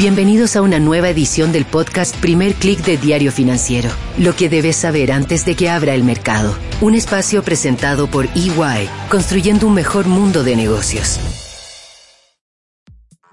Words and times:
Bienvenidos 0.00 0.56
a 0.56 0.62
una 0.62 0.78
nueva 0.78 1.10
edición 1.10 1.52
del 1.52 1.66
podcast 1.66 2.16
Primer 2.22 2.54
Click 2.54 2.82
de 2.86 2.96
Diario 2.96 3.30
Financiero. 3.30 3.90
Lo 4.16 4.34
que 4.34 4.48
debes 4.48 4.76
saber 4.76 5.12
antes 5.12 5.44
de 5.44 5.54
que 5.56 5.68
abra 5.68 5.94
el 5.94 6.04
mercado. 6.04 6.54
Un 6.80 6.94
espacio 6.94 7.42
presentado 7.42 8.06
por 8.06 8.24
EY, 8.34 8.88
construyendo 9.10 9.66
un 9.66 9.74
mejor 9.74 10.06
mundo 10.06 10.42
de 10.42 10.56
negocios. 10.56 11.20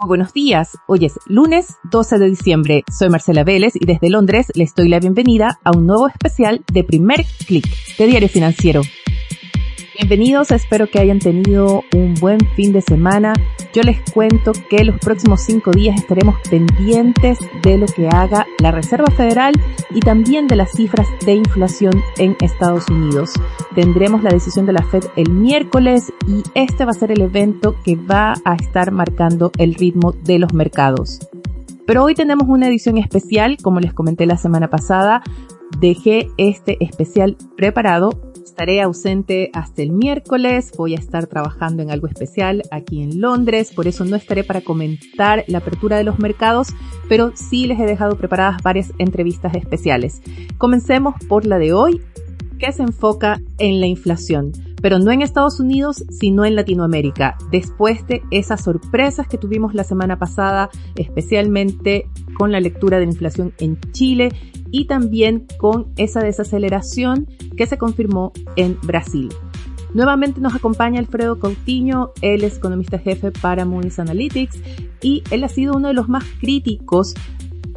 buenos 0.05 0.33
días. 0.33 0.77
Hoy 0.89 1.05
es 1.05 1.13
lunes 1.27 1.67
12 1.89 2.17
de 2.17 2.29
diciembre. 2.31 2.83
Soy 2.91 3.07
Marcela 3.07 3.45
Vélez 3.45 3.73
y 3.75 3.85
desde 3.85 4.09
Londres 4.09 4.47
les 4.53 4.75
doy 4.75 4.89
la 4.89 4.99
bienvenida 4.99 5.59
a 5.63 5.71
un 5.71 5.87
nuevo 5.87 6.09
especial 6.09 6.65
de 6.73 6.83
Primer 6.83 7.25
Click 7.47 7.65
de 7.97 8.07
Diario 8.07 8.27
Financiero. 8.27 8.81
Bienvenidos, 9.99 10.51
espero 10.51 10.85
que 10.85 10.99
hayan 10.99 11.17
tenido 11.17 11.83
un 11.95 12.13
buen 12.13 12.39
fin 12.55 12.71
de 12.71 12.83
semana. 12.83 13.33
Yo 13.73 13.81
les 13.81 13.99
cuento 14.11 14.51
que 14.69 14.85
los 14.85 14.99
próximos 14.99 15.41
cinco 15.41 15.71
días 15.71 15.99
estaremos 15.99 16.35
pendientes 16.47 17.39
de 17.63 17.79
lo 17.79 17.87
que 17.87 18.07
haga 18.07 18.45
la 18.59 18.69
Reserva 18.69 19.09
Federal 19.09 19.55
y 19.89 19.99
también 20.01 20.45
de 20.45 20.55
las 20.55 20.71
cifras 20.73 21.07
de 21.25 21.33
inflación 21.33 21.93
en 22.19 22.37
Estados 22.41 22.87
Unidos. 22.89 23.31
Tendremos 23.73 24.21
la 24.21 24.29
decisión 24.29 24.67
de 24.67 24.73
la 24.73 24.83
Fed 24.83 25.03
el 25.15 25.31
miércoles 25.31 26.13
y 26.27 26.43
este 26.53 26.85
va 26.85 26.91
a 26.91 26.93
ser 26.93 27.11
el 27.11 27.21
evento 27.21 27.75
que 27.83 27.95
va 27.95 28.35
a 28.45 28.53
estar 28.53 28.91
marcando 28.91 29.51
el 29.57 29.73
ritmo 29.73 30.11
de 30.11 30.37
los 30.37 30.53
mercados. 30.53 31.27
Pero 31.87 32.03
hoy 32.03 32.13
tenemos 32.13 32.47
una 32.47 32.67
edición 32.67 32.99
especial, 32.99 33.57
como 33.63 33.79
les 33.79 33.95
comenté 33.95 34.27
la 34.27 34.37
semana 34.37 34.69
pasada, 34.69 35.23
dejé 35.79 36.27
este 36.37 36.77
especial 36.83 37.35
preparado 37.55 38.11
Estaré 38.57 38.81
ausente 38.81 39.51
hasta 39.53 39.83
el 39.83 39.91
miércoles, 39.91 40.73
voy 40.75 40.95
a 40.95 40.97
estar 40.97 41.27
trabajando 41.27 41.83
en 41.83 41.91
algo 41.91 42.07
especial 42.07 42.63
aquí 42.71 43.03
en 43.03 43.21
Londres, 43.21 43.71
por 43.71 43.87
eso 43.87 44.03
no 44.03 44.15
estaré 44.15 44.43
para 44.43 44.61
comentar 44.61 45.43
la 45.45 45.59
apertura 45.59 45.95
de 45.95 46.03
los 46.03 46.17
mercados, 46.17 46.69
pero 47.07 47.33
sí 47.35 47.67
les 47.67 47.79
he 47.79 47.85
dejado 47.85 48.17
preparadas 48.17 48.63
varias 48.63 48.93
entrevistas 48.97 49.53
especiales. 49.53 50.23
Comencemos 50.57 51.13
por 51.29 51.45
la 51.45 51.59
de 51.59 51.71
hoy, 51.71 52.01
que 52.57 52.71
se 52.71 52.81
enfoca 52.81 53.39
en 53.59 53.79
la 53.79 53.85
inflación 53.85 54.51
pero 54.81 54.99
no 54.99 55.11
en 55.11 55.21
Estados 55.21 55.59
Unidos, 55.59 56.03
sino 56.09 56.45
en 56.45 56.55
Latinoamérica, 56.55 57.37
después 57.51 58.05
de 58.07 58.23
esas 58.31 58.63
sorpresas 58.63 59.27
que 59.27 59.37
tuvimos 59.37 59.73
la 59.73 59.83
semana 59.83 60.19
pasada, 60.19 60.69
especialmente 60.95 62.09
con 62.37 62.51
la 62.51 62.59
lectura 62.59 62.99
de 62.99 63.05
la 63.05 63.11
inflación 63.11 63.53
en 63.59 63.79
Chile 63.91 64.31
y 64.71 64.85
también 64.85 65.47
con 65.57 65.87
esa 65.97 66.21
desaceleración 66.21 67.27
que 67.55 67.65
se 67.65 67.77
confirmó 67.77 68.33
en 68.55 68.77
Brasil. 68.81 69.29
Nuevamente 69.93 70.41
nos 70.41 70.53
acompaña 70.53 70.99
Alfredo 70.99 71.39
Coutinho, 71.39 72.11
él 72.21 72.43
es 72.43 72.57
economista 72.57 72.99
jefe 72.99 73.31
para 73.31 73.65
Moody's 73.65 73.99
Analytics 73.99 74.59
y 75.01 75.23
él 75.31 75.43
ha 75.43 75.49
sido 75.49 75.75
uno 75.75 75.87
de 75.87 75.93
los 75.93 76.09
más 76.09 76.23
críticos 76.39 77.13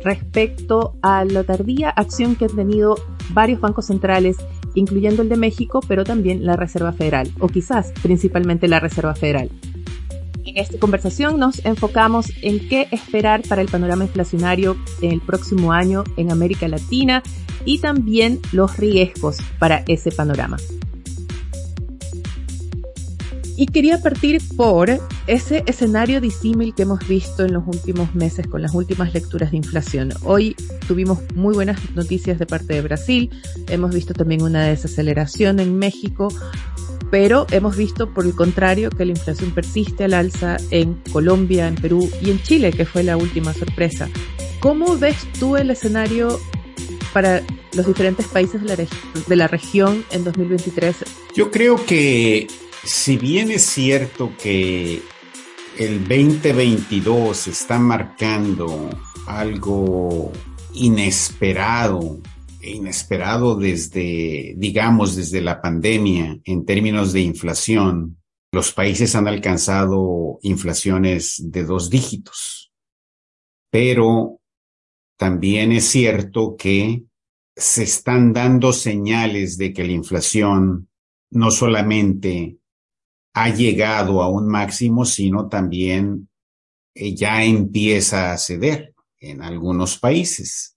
respecto 0.03 0.95
a 1.03 1.25
la 1.25 1.45
tardía 1.45 1.91
acción 1.91 2.35
que 2.35 2.47
han 2.47 2.57
tenido 2.57 2.97
varios 3.33 3.61
bancos 3.61 3.87
centrales, 3.87 4.39
incluyendo 4.75 5.23
el 5.23 5.29
de 5.29 5.37
México, 5.37 5.81
pero 5.87 6.05
también 6.05 6.45
la 6.45 6.57
Reserva 6.57 6.93
Federal, 6.93 7.31
o 7.39 7.49
quizás 7.49 7.93
principalmente 8.03 8.69
la 8.69 8.81
Reserva 8.81 9.15
Federal. 9.15 9.51
En 10.45 10.57
esta 10.57 10.79
conversación 10.79 11.39
nos 11.39 11.65
enfocamos 11.65 12.33
en 12.43 12.67
qué 12.69 12.89
esperar 12.91 13.43
para 13.49 13.63
el 13.63 13.69
panorama 13.69 14.05
inflacionario 14.05 14.77
en 15.01 15.13
el 15.13 15.21
próximo 15.21 15.73
año 15.73 16.03
en 16.17 16.33
América 16.33 16.67
Latina 16.67 17.23
y 17.65 17.79
también 17.79 18.41
los 18.53 18.77
riesgos 18.77 19.39
para 19.59 19.85
ese 19.87 20.11
panorama. 20.11 20.57
Y 23.61 23.67
quería 23.67 24.01
partir 24.01 24.41
por 24.57 24.89
ese 25.27 25.65
escenario 25.67 26.23
disímil 26.23 26.75
que 26.75 26.85
hemos 26.85 27.07
visto 27.07 27.45
en 27.45 27.53
los 27.53 27.63
últimos 27.67 28.15
meses 28.15 28.47
con 28.47 28.63
las 28.63 28.73
últimas 28.73 29.13
lecturas 29.13 29.51
de 29.51 29.59
inflación. 29.59 30.15
Hoy 30.23 30.57
tuvimos 30.89 31.19
muy 31.35 31.53
buenas 31.53 31.79
noticias 31.95 32.39
de 32.39 32.47
parte 32.47 32.73
de 32.73 32.81
Brasil, 32.81 33.29
hemos 33.69 33.95
visto 33.95 34.15
también 34.15 34.41
una 34.41 34.65
desaceleración 34.65 35.61
en 35.61 35.79
México, 35.79 36.33
pero 37.11 37.47
hemos 37.51 37.77
visto 37.77 38.15
por 38.15 38.25
el 38.25 38.35
contrario 38.35 38.89
que 38.89 39.05
la 39.05 39.11
inflación 39.11 39.51
persiste 39.51 40.05
al 40.05 40.15
alza 40.15 40.57
en 40.71 40.95
Colombia, 41.13 41.69
en 41.69 41.75
Perú 41.75 42.09
y 42.23 42.31
en 42.31 42.43
Chile, 42.43 42.73
que 42.73 42.87
fue 42.87 43.03
la 43.03 43.19
última 43.19 43.53
sorpresa. 43.53 44.09
¿Cómo 44.61 44.97
ves 44.97 45.19
tú 45.39 45.59
el 45.59 45.71
escenario 45.71 46.41
para 47.13 47.43
los 47.75 47.87
diferentes 47.87 48.27
países 48.27 48.63
de 48.63 48.69
la, 48.69 48.87
de 49.27 49.37
la 49.37 49.49
región 49.49 50.03
en 50.13 50.25
2023? 50.25 50.97
Yo 51.35 51.51
creo 51.51 51.85
que 51.85 52.47
si 52.85 53.17
bien 53.17 53.51
es 53.51 53.65
cierto 53.65 54.33
que 54.37 55.03
el 55.79 56.01
2022 56.01 57.49
está 57.49 57.79
marcando 57.79 58.91
algo 59.27 60.33
inesperado 60.75 62.21
inesperado 62.63 63.57
desde, 63.57 64.55
digamos, 64.57 65.17
desde 65.17 65.41
la 65.41 65.61
pandemia 65.61 66.39
en 66.45 66.65
términos 66.65 67.13
de 67.13 67.21
inflación. 67.21 68.19
Los 68.53 68.73
países 68.73 69.15
han 69.15 69.29
alcanzado 69.29 70.39
inflaciones 70.43 71.41
de 71.43 71.65
dos 71.65 71.89
dígitos, 71.89 72.73
pero 73.71 74.41
también 75.17 75.73
es 75.73 75.85
cierto 75.85 76.57
que 76.57 77.05
se 77.57 77.85
están 77.85 78.33
dando 78.33 78.73
señales 78.73 79.57
de 79.57 79.73
que 79.73 79.85
la 79.85 79.93
inflación 79.93 80.89
no 81.31 81.51
solamente 81.51 82.60
ha 83.35 83.49
llegado 83.51 84.23
a 84.23 84.29
un 84.29 84.49
máximo, 84.49 85.05
sino 85.05 85.49
también 85.49 86.29
eh, 86.95 87.15
ya 87.15 87.45
empieza 87.45 88.33
a 88.33 88.39
ceder 88.39 88.95
en 89.19 89.43
algunos 89.43 89.99
países. 89.99 90.77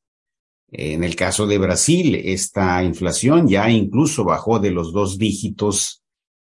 En 0.70 1.04
el 1.04 1.16
caso 1.16 1.46
de 1.46 1.58
Brasil, 1.58 2.16
esta 2.16 2.84
inflación 2.84 3.48
ya 3.48 3.70
incluso 3.70 4.24
bajó 4.24 4.60
de 4.60 4.72
los 4.72 4.92
dos 4.92 5.18
dígitos 5.18 6.04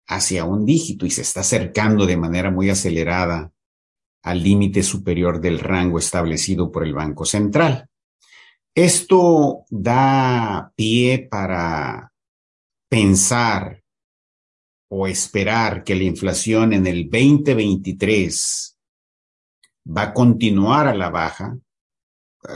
hacia 0.07 0.45
un 0.45 0.65
dígito 0.65 1.05
y 1.05 1.11
se 1.11 1.21
está 1.21 1.41
acercando 1.41 2.05
de 2.05 2.17
manera 2.17 2.51
muy 2.51 2.69
acelerada 2.69 3.51
al 4.23 4.43
límite 4.43 4.83
superior 4.83 5.39
del 5.39 5.59
rango 5.59 5.99
establecido 5.99 6.71
por 6.71 6.85
el 6.85 6.93
Banco 6.93 7.25
Central. 7.25 7.89
Esto 8.75 9.65
da 9.69 10.71
pie 10.75 11.27
para 11.31 12.11
pensar 12.89 13.81
o 14.89 15.07
esperar 15.07 15.83
que 15.83 15.95
la 15.95 16.03
inflación 16.03 16.73
en 16.73 16.87
el 16.87 17.09
2023 17.09 18.77
va 19.95 20.03
a 20.03 20.13
continuar 20.13 20.87
a 20.87 20.95
la 20.95 21.09
baja, 21.09 21.57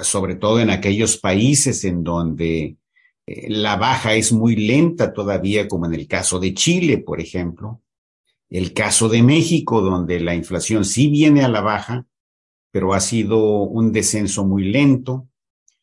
sobre 0.04 0.36
todo 0.36 0.60
en 0.60 0.70
aquellos 0.70 1.18
países 1.18 1.84
en 1.84 2.04
donde 2.04 2.78
eh, 3.26 3.50
la 3.50 3.76
baja 3.76 4.14
es 4.14 4.32
muy 4.32 4.56
lenta 4.56 5.14
todavía, 5.14 5.68
como 5.68 5.86
en 5.86 5.94
el 5.94 6.08
caso 6.08 6.40
de 6.40 6.54
Chile, 6.54 6.98
por 6.98 7.20
ejemplo. 7.20 7.82
El 8.50 8.74
caso 8.74 9.08
de 9.08 9.24
México, 9.24 9.82
donde 9.82 10.20
la 10.20 10.36
inflación 10.36 10.84
sí 10.86 11.10
viene 11.10 11.44
a 11.44 11.50
la 11.50 11.62
baja, 11.62 12.06
pero 12.72 12.94
ha 12.94 13.00
sido 13.00 13.64
un 13.64 13.92
descenso 13.92 14.46
muy 14.46 14.66
lento. 14.66 15.28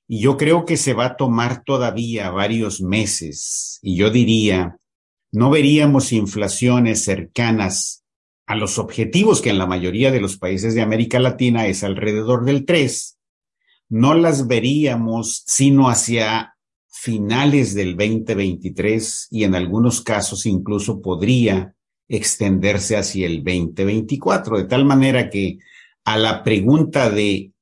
Y 0.07 0.21
yo 0.21 0.37
creo 0.37 0.65
que 0.65 0.77
se 0.77 0.95
va 0.95 1.07
a 1.07 1.17
tomar 1.17 1.65
todavía 1.65 2.31
varios 2.31 2.81
meses. 2.81 3.79
Y 3.83 3.97
yo 3.97 4.11
diría, 4.11 4.79
no 5.33 5.51
veríamos 5.51 6.13
inflaciones 6.13 7.05
cercanas 7.05 8.05
a 8.47 8.55
los 8.55 8.79
objetivos 8.79 9.43
que 9.43 9.51
en 9.51 9.59
la 9.59 9.67
mayoría 9.67 10.11
de 10.11 10.21
los 10.21 10.39
países 10.39 10.75
de 10.75 10.81
América 10.81 11.19
Latina 11.19 11.67
es 11.67 11.85
alrededor 11.85 12.45
del 12.45 12.65
3, 12.65 13.19
no 13.91 14.15
las 14.15 14.47
veríamos 14.47 15.43
sino 15.47 15.89
hacia 15.89 16.55
finales 16.89 17.75
del 17.75 17.97
2023 17.97 19.29
y 19.31 19.45
en 19.45 19.55
algunos 19.55 20.01
casos 20.01 20.47
incluso 20.47 21.01
podría 21.01 21.75
extenderse 22.09 22.97
hacia 22.97 23.27
el 23.27 23.45
2024, 23.45 24.59
de 24.59 24.65
tal 24.65 24.85
manera 24.85 25.29
que 25.29 25.59
a 26.05 26.17
la 26.17 26.43
pregunta 26.43 27.11
de 27.11 27.53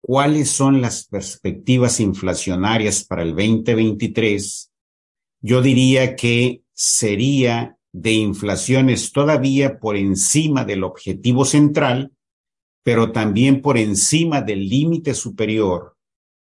cuáles 0.00 0.50
son 0.50 0.80
las 0.80 1.06
perspectivas 1.06 2.00
inflacionarias 2.00 3.04
para 3.04 3.22
el 3.22 3.30
2023, 3.30 4.72
yo 5.42 5.60
diría 5.60 6.16
que 6.16 6.61
sería 6.74 7.76
de 7.92 8.12
inflaciones 8.12 9.12
todavía 9.12 9.78
por 9.78 9.96
encima 9.96 10.64
del 10.64 10.84
objetivo 10.84 11.44
central, 11.44 12.12
pero 12.82 13.12
también 13.12 13.60
por 13.60 13.78
encima 13.78 14.40
del 14.40 14.68
límite 14.68 15.14
superior, 15.14 15.96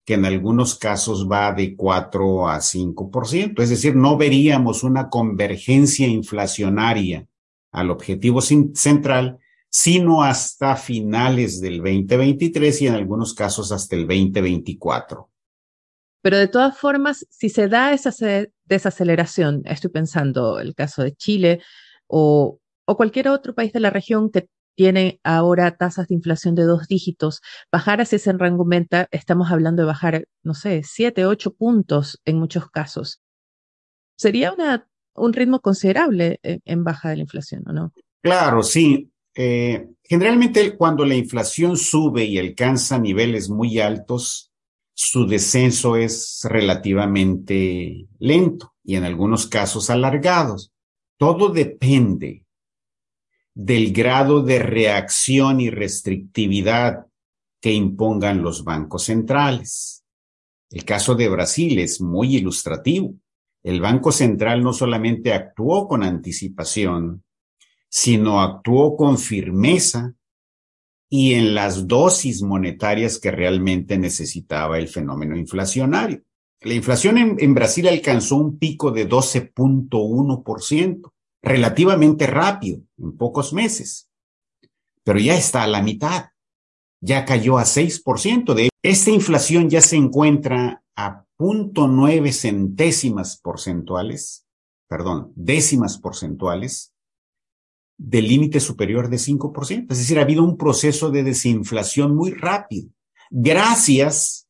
que 0.05 0.15
en 0.15 0.25
algunos 0.25 0.75
casos 0.75 1.27
va 1.29 1.53
de 1.53 1.75
4 1.75 2.49
a 2.49 2.59
5%. 2.59 3.61
Es 3.61 3.69
decir, 3.69 3.95
no 3.95 4.17
veríamos 4.17 4.83
una 4.83 5.09
convergencia 5.09 6.07
inflacionaria 6.07 7.27
al 7.71 7.91
objetivo 7.91 8.41
central, 8.41 9.39
sino 9.69 10.23
hasta 10.23 10.75
finales 10.75 11.61
del 11.61 11.77
2023 11.77 12.81
y 12.81 12.87
en 12.87 12.95
algunos 12.95 13.33
casos 13.33 13.71
hasta 13.71 13.95
el 13.95 14.07
2024. 14.07 15.29
Pero 16.27 16.39
de 16.39 16.49
todas 16.49 16.77
formas, 16.77 17.25
si 17.29 17.47
se 17.47 17.69
da 17.69 17.93
esa 17.93 18.11
desaceleración, 18.65 19.61
estoy 19.63 19.91
pensando 19.91 20.59
el 20.59 20.75
caso 20.75 21.01
de 21.01 21.13
Chile 21.13 21.61
o, 22.05 22.59
cualquier 22.85 23.29
otro 23.29 23.55
país 23.55 23.71
de 23.71 23.79
la 23.79 23.91
región 23.91 24.29
que 24.29 24.49
tiene 24.75 25.21
ahora 25.23 25.77
tasas 25.77 26.09
de 26.09 26.15
inflación 26.15 26.53
de 26.53 26.63
dos 26.63 26.89
dígitos, 26.89 27.39
bajar 27.71 28.01
hacia 28.01 28.17
ese 28.17 28.33
rango 28.33 28.65
meta, 28.65 29.07
estamos 29.11 29.53
hablando 29.53 29.83
de 29.83 29.87
bajar, 29.87 30.25
no 30.43 30.53
sé, 30.53 30.81
siete, 30.83 31.25
ocho 31.25 31.53
puntos 31.53 32.19
en 32.25 32.39
muchos 32.39 32.69
casos. 32.71 33.21
Sería 34.17 34.51
una, 34.51 34.85
un 35.15 35.31
ritmo 35.31 35.61
considerable 35.61 36.41
en, 36.43 36.83
baja 36.83 37.07
de 37.07 37.15
la 37.15 37.21
inflación, 37.21 37.63
¿o 37.67 37.71
no? 37.71 37.93
Claro, 38.21 38.63
sí. 38.63 39.09
Eh, 39.33 39.87
generalmente 40.03 40.75
cuando 40.75 41.05
la 41.05 41.15
inflación 41.15 41.77
sube 41.77 42.25
y 42.25 42.37
alcanza 42.37 42.99
niveles 42.99 43.49
muy 43.49 43.79
altos, 43.79 44.46
su 44.99 45.27
descenso 45.27 45.95
es 45.95 46.39
relativamente 46.43 48.07
lento 48.17 48.73
y 48.83 48.95
en 48.95 49.03
algunos 49.03 49.45
casos 49.45 49.91
alargados. 49.91 50.73
Todo 51.17 51.49
depende 51.49 52.47
del 53.53 53.93
grado 53.93 54.41
de 54.41 54.57
reacción 54.57 55.61
y 55.61 55.69
restrictividad 55.69 57.05
que 57.61 57.73
impongan 57.73 58.41
los 58.41 58.63
bancos 58.63 59.03
centrales. 59.03 60.03
El 60.71 60.83
caso 60.83 61.13
de 61.13 61.29
Brasil 61.29 61.77
es 61.77 62.01
muy 62.01 62.35
ilustrativo. 62.35 63.13
El 63.61 63.79
Banco 63.79 64.11
Central 64.11 64.63
no 64.63 64.73
solamente 64.73 65.31
actuó 65.31 65.87
con 65.87 66.01
anticipación, 66.01 67.23
sino 67.87 68.41
actuó 68.41 68.97
con 68.97 69.19
firmeza 69.19 70.15
y 71.09 71.33
en 71.33 71.55
las 71.55 71.87
dosis 71.87 72.41
monetarias 72.41 73.19
que 73.19 73.31
realmente 73.31 73.97
necesitaba 73.97 74.77
el 74.77 74.87
fenómeno 74.87 75.37
inflacionario. 75.37 76.21
La 76.61 76.73
inflación 76.73 77.17
en, 77.17 77.53
Brasil 77.53 77.87
alcanzó 77.87 78.35
un 78.35 78.57
pico 78.57 78.91
de 78.91 79.07
12.1% 79.07 81.11
relativamente 81.41 82.27
rápido, 82.27 82.81
en 82.97 83.15
pocos 83.15 83.53
meses, 83.53 84.09
pero 85.03 85.19
ya 85.19 85.37
está 85.37 85.63
a 85.63 85.67
la 85.67 85.81
mitad, 85.81 86.31
ya 86.99 87.25
cayó 87.25 87.59
a 87.59 87.63
6%. 87.63 88.53
De 88.53 88.69
esta 88.83 89.11
inflación 89.11 89.69
ya 89.69 89.81
se 89.81 89.95
encuentra 89.95 90.83
a 90.95 91.25
0.9 91.37 92.31
centésimas 92.31 93.37
porcentuales, 93.37 94.45
perdón, 94.89 95.31
décimas 95.35 95.99
porcentuales 95.99 96.91
del 97.97 98.27
límite 98.27 98.59
superior 98.59 99.09
de 99.09 99.17
5%. 99.17 99.87
Es 99.89 99.97
decir, 99.97 100.19
ha 100.19 100.21
habido 100.21 100.43
un 100.43 100.57
proceso 100.57 101.09
de 101.09 101.23
desinflación 101.23 102.15
muy 102.15 102.31
rápido, 102.31 102.89
gracias 103.29 104.47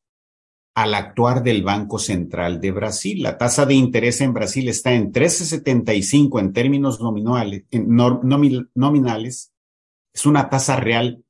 al 0.74 0.94
actuar 0.94 1.42
del 1.42 1.64
Banco 1.64 1.98
Central 1.98 2.60
de 2.60 2.70
Brasil. 2.70 3.20
La 3.22 3.36
tasa 3.36 3.66
de 3.66 3.74
interés 3.74 4.20
en 4.20 4.32
Brasil 4.32 4.68
está 4.68 4.92
en 4.92 5.12
13.75 5.12 6.38
en 6.38 6.52
términos 6.52 7.00
nominales, 7.00 7.64
nominales. 7.72 9.52
Es 10.14 10.24
una 10.24 10.48
tasa 10.48 10.76
real 10.76 11.24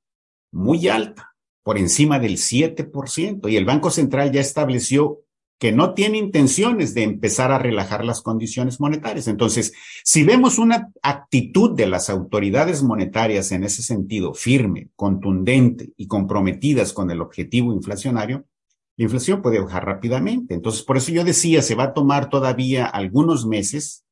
muy 0.53 0.89
alta, 0.89 1.35
por 1.63 1.79
encima 1.79 2.19
del 2.19 2.37
7%, 2.37 3.51
y 3.51 3.57
el 3.57 3.65
Banco 3.65 3.91
Central 3.91 4.33
ya 4.33 4.43
estableció 4.43 5.21
que 5.59 5.73
no 5.73 5.93
tiene 5.95 6.19
intenciones 6.19 6.95
de 6.95 7.03
empezar 7.03 7.51
a 7.51 7.59
relajar 7.59 8.05
las 8.05 8.23
condiciones 8.23 8.79
monetarias. 8.79 9.27
Entonces, 9.27 9.73
si 10.05 10.23
vemos 10.23 10.59
una 10.59 10.93
actitud 11.03 11.77
de 11.77 11.87
las 11.87 12.11
autoridades 12.11 12.83
monetarias 12.83 13.51
en 13.51 13.65
ese 13.65 13.83
sentido 13.83 14.35
firme, 14.35 14.91
contundente 14.95 15.93
y 15.97 16.07
comprometidas 16.07 16.93
con 16.93 17.11
el 17.11 17.21
objetivo 17.21 17.73
inflacionario, 17.73 18.47
la 18.97 19.05
inflación 19.05 19.43
puede 19.43 19.61
bajar 19.61 19.85
rápidamente. 19.85 20.55
Entonces, 20.55 20.83
por 20.83 20.97
eso 20.97 21.11
yo 21.11 21.25
decía, 21.25 21.61
se 21.63 21.75
va 21.75 21.85
a 21.85 21.95
tomar 21.95 22.31
todavía 22.31 22.87
algunos 22.87 23.47
meses 23.47 24.05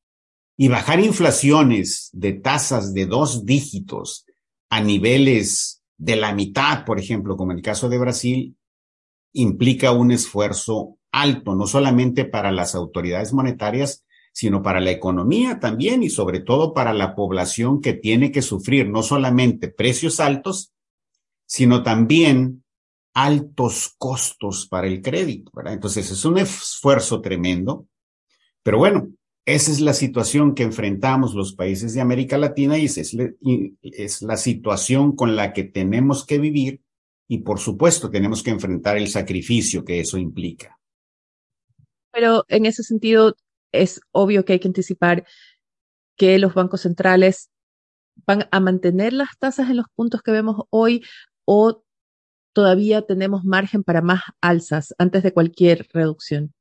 y 0.56 0.68
bajar 0.68 1.00
inflaciones 1.00 2.10
de 2.12 2.32
tasas 2.32 2.92
de 2.92 3.06
dos 3.06 3.44
dígitos 3.44 4.26
a 4.68 4.80
niveles 4.80 5.82
de 5.96 6.16
la 6.16 6.34
mitad, 6.34 6.84
por 6.84 6.98
ejemplo, 6.98 7.36
como 7.36 7.52
en 7.52 7.58
el 7.58 7.64
caso 7.64 7.88
de 7.88 7.98
Brasil, 7.98 8.56
implica 9.32 9.92
un 9.92 10.10
esfuerzo 10.10 10.95
alto, 11.16 11.54
no 11.54 11.66
solamente 11.66 12.26
para 12.26 12.52
las 12.52 12.74
autoridades 12.74 13.32
monetarias, 13.32 14.04
sino 14.32 14.62
para 14.62 14.80
la 14.80 14.90
economía 14.90 15.58
también 15.60 16.02
y 16.02 16.10
sobre 16.10 16.40
todo 16.40 16.74
para 16.74 16.92
la 16.92 17.14
población 17.14 17.80
que 17.80 17.94
tiene 17.94 18.30
que 18.30 18.42
sufrir 18.42 18.88
no 18.90 19.02
solamente 19.02 19.68
precios 19.68 20.20
altos, 20.20 20.74
sino 21.46 21.82
también 21.82 22.64
altos 23.14 23.94
costos 23.96 24.66
para 24.68 24.88
el 24.88 25.00
crédito, 25.00 25.50
¿verdad? 25.54 25.72
Entonces 25.72 26.10
es 26.10 26.22
un 26.26 26.36
esfuerzo 26.36 27.22
tremendo, 27.22 27.86
pero 28.62 28.76
bueno, 28.76 29.08
esa 29.46 29.70
es 29.70 29.80
la 29.80 29.94
situación 29.94 30.54
que 30.54 30.64
enfrentamos 30.64 31.34
los 31.34 31.54
países 31.54 31.94
de 31.94 32.02
América 32.02 32.36
Latina 32.36 32.76
y 32.76 32.84
es, 32.84 32.98
es 33.80 34.22
la 34.22 34.36
situación 34.36 35.16
con 35.16 35.34
la 35.34 35.54
que 35.54 35.64
tenemos 35.64 36.26
que 36.26 36.38
vivir 36.38 36.82
y 37.26 37.38
por 37.38 37.58
supuesto 37.58 38.10
tenemos 38.10 38.42
que 38.42 38.50
enfrentar 38.50 38.98
el 38.98 39.08
sacrificio 39.08 39.82
que 39.82 40.00
eso 40.00 40.18
implica. 40.18 40.78
Pero 42.16 42.46
en 42.48 42.64
ese 42.64 42.82
sentido 42.82 43.36
es 43.72 44.00
obvio 44.10 44.46
que 44.46 44.54
hay 44.54 44.58
que 44.58 44.68
anticipar 44.68 45.26
que 46.16 46.38
los 46.38 46.54
bancos 46.54 46.80
centrales 46.80 47.50
van 48.26 48.48
a 48.50 48.58
mantener 48.58 49.12
las 49.12 49.36
tasas 49.38 49.68
en 49.68 49.76
los 49.76 49.84
puntos 49.94 50.22
que 50.22 50.30
vemos 50.30 50.62
hoy 50.70 51.04
o 51.44 51.84
todavía 52.54 53.02
tenemos 53.02 53.44
margen 53.44 53.84
para 53.84 54.00
más 54.00 54.22
alzas 54.40 54.94
antes 54.96 55.24
de 55.24 55.34
cualquier 55.34 55.88
reducción? 55.92 56.54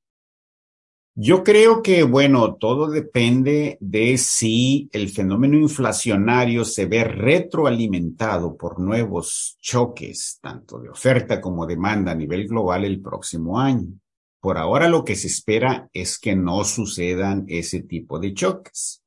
Yo 1.17 1.41
creo 1.45 1.81
que, 1.81 2.03
bueno, 2.03 2.55
todo 2.55 2.89
depende 2.89 3.77
de 3.79 4.17
si 4.17 4.89
el 4.91 5.07
fenómeno 5.07 5.57
inflacionario 5.57 6.65
se 6.65 6.85
ve 6.85 7.05
retroalimentado 7.05 8.57
por 8.57 8.81
nuevos 8.81 9.55
choques, 9.61 10.37
tanto 10.41 10.79
de 10.79 10.89
oferta 10.89 11.39
como 11.39 11.65
demanda 11.65 12.11
a 12.11 12.15
nivel 12.15 12.45
global 12.45 12.83
el 12.83 13.01
próximo 13.01 13.57
año. 13.57 13.97
Por 14.45 14.59
ahora 14.59 14.87
lo 14.87 15.03
que 15.03 15.15
se 15.15 15.25
espera 15.25 15.89
es 15.91 16.19
que 16.19 16.35
no 16.35 16.63
sucedan 16.65 17.45
ese 17.47 17.81
tipo 17.81 18.19
de 18.19 18.35
choques. 18.35 19.01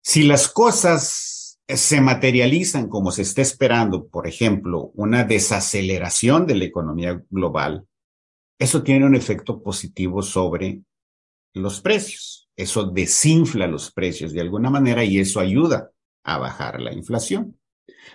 Si 0.00 0.22
las 0.22 0.46
cosas 0.46 1.58
se 1.66 2.00
materializan 2.00 2.88
como 2.88 3.10
se 3.10 3.22
está 3.22 3.42
esperando, 3.42 4.06
por 4.06 4.28
ejemplo, 4.28 4.92
una 4.94 5.24
desaceleración 5.24 6.46
de 6.46 6.54
la 6.54 6.66
economía 6.66 7.20
global, 7.28 7.88
eso 8.60 8.84
tiene 8.84 9.06
un 9.06 9.16
efecto 9.16 9.60
positivo 9.60 10.22
sobre 10.22 10.82
los 11.54 11.80
precios. 11.80 12.48
Eso 12.54 12.84
desinfla 12.84 13.66
los 13.66 13.90
precios 13.90 14.32
de 14.32 14.42
alguna 14.42 14.70
manera 14.70 15.02
y 15.02 15.18
eso 15.18 15.40
ayuda 15.40 15.90
a 16.22 16.38
bajar 16.38 16.80
la 16.80 16.92
inflación. 16.92 17.58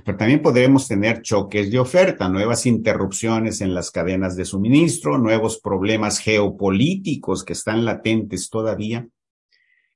Pero 0.04 0.18
también 0.18 0.42
podremos 0.42 0.88
tener 0.88 1.22
choques 1.22 1.72
de 1.72 1.80
oferta, 1.80 2.30
nuevas 2.30 2.66
interrupciones 2.66 3.62
en 3.62 3.74
las 3.74 3.92
cadenas 3.92 4.36
de 4.36 4.46
suministro, 4.46 5.18
nuevos 5.18 5.60
problemas 5.60 6.20
geopolíticos 6.20 7.44
que 7.44 7.54
están 7.54 7.86
latentes 7.86 8.50
todavía. 8.50 9.08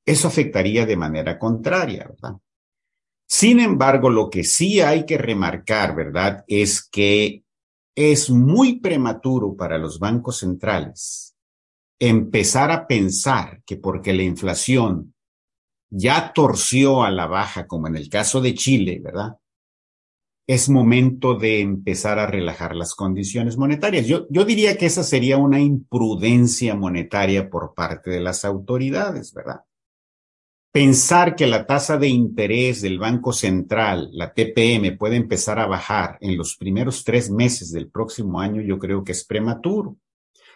Eso 0.05 0.27
afectaría 0.27 0.85
de 0.85 0.95
manera 0.95 1.37
contraria, 1.37 2.07
¿verdad? 2.07 2.37
Sin 3.27 3.59
embargo, 3.59 4.09
lo 4.09 4.29
que 4.29 4.43
sí 4.43 4.79
hay 4.79 5.05
que 5.05 5.17
remarcar, 5.17 5.95
¿verdad? 5.95 6.45
Es 6.47 6.87
que 6.87 7.43
es 7.93 8.29
muy 8.29 8.79
prematuro 8.79 9.55
para 9.55 9.77
los 9.77 9.99
bancos 9.99 10.37
centrales 10.37 11.35
empezar 11.99 12.71
a 12.71 12.87
pensar 12.87 13.61
que 13.65 13.77
porque 13.77 14.13
la 14.13 14.23
inflación 14.23 15.13
ya 15.89 16.31
torció 16.33 17.03
a 17.03 17.11
la 17.11 17.27
baja, 17.27 17.65
como 17.65 17.87
en 17.87 17.95
el 17.95 18.09
caso 18.09 18.41
de 18.41 18.53
Chile, 18.53 18.99
¿verdad? 19.03 19.37
Es 20.47 20.69
momento 20.69 21.35
de 21.35 21.59
empezar 21.59 22.19
a 22.19 22.27
relajar 22.27 22.73
las 22.73 22.95
condiciones 22.95 23.57
monetarias. 23.57 24.07
Yo, 24.07 24.25
yo 24.29 24.45
diría 24.45 24.77
que 24.77 24.85
esa 24.85 25.03
sería 25.03 25.37
una 25.37 25.59
imprudencia 25.59 26.73
monetaria 26.73 27.49
por 27.49 27.73
parte 27.73 28.09
de 28.09 28.21
las 28.21 28.45
autoridades, 28.45 29.33
¿verdad? 29.33 29.61
Pensar 30.71 31.35
que 31.35 31.47
la 31.47 31.65
tasa 31.65 31.97
de 31.97 32.07
interés 32.07 32.81
del 32.81 32.99
Banco 32.99 33.33
Central, 33.33 34.09
la 34.13 34.33
TPM, 34.33 34.95
puede 34.97 35.15
empezar 35.15 35.59
a 35.59 35.65
bajar 35.65 36.17
en 36.21 36.37
los 36.37 36.55
primeros 36.55 37.03
tres 37.03 37.31
meses 37.31 37.71
del 37.71 37.89
próximo 37.89 38.39
año, 38.39 38.61
yo 38.61 38.77
creo 38.77 39.03
que 39.03 39.13
es 39.13 39.25
prematuro. 39.25 39.97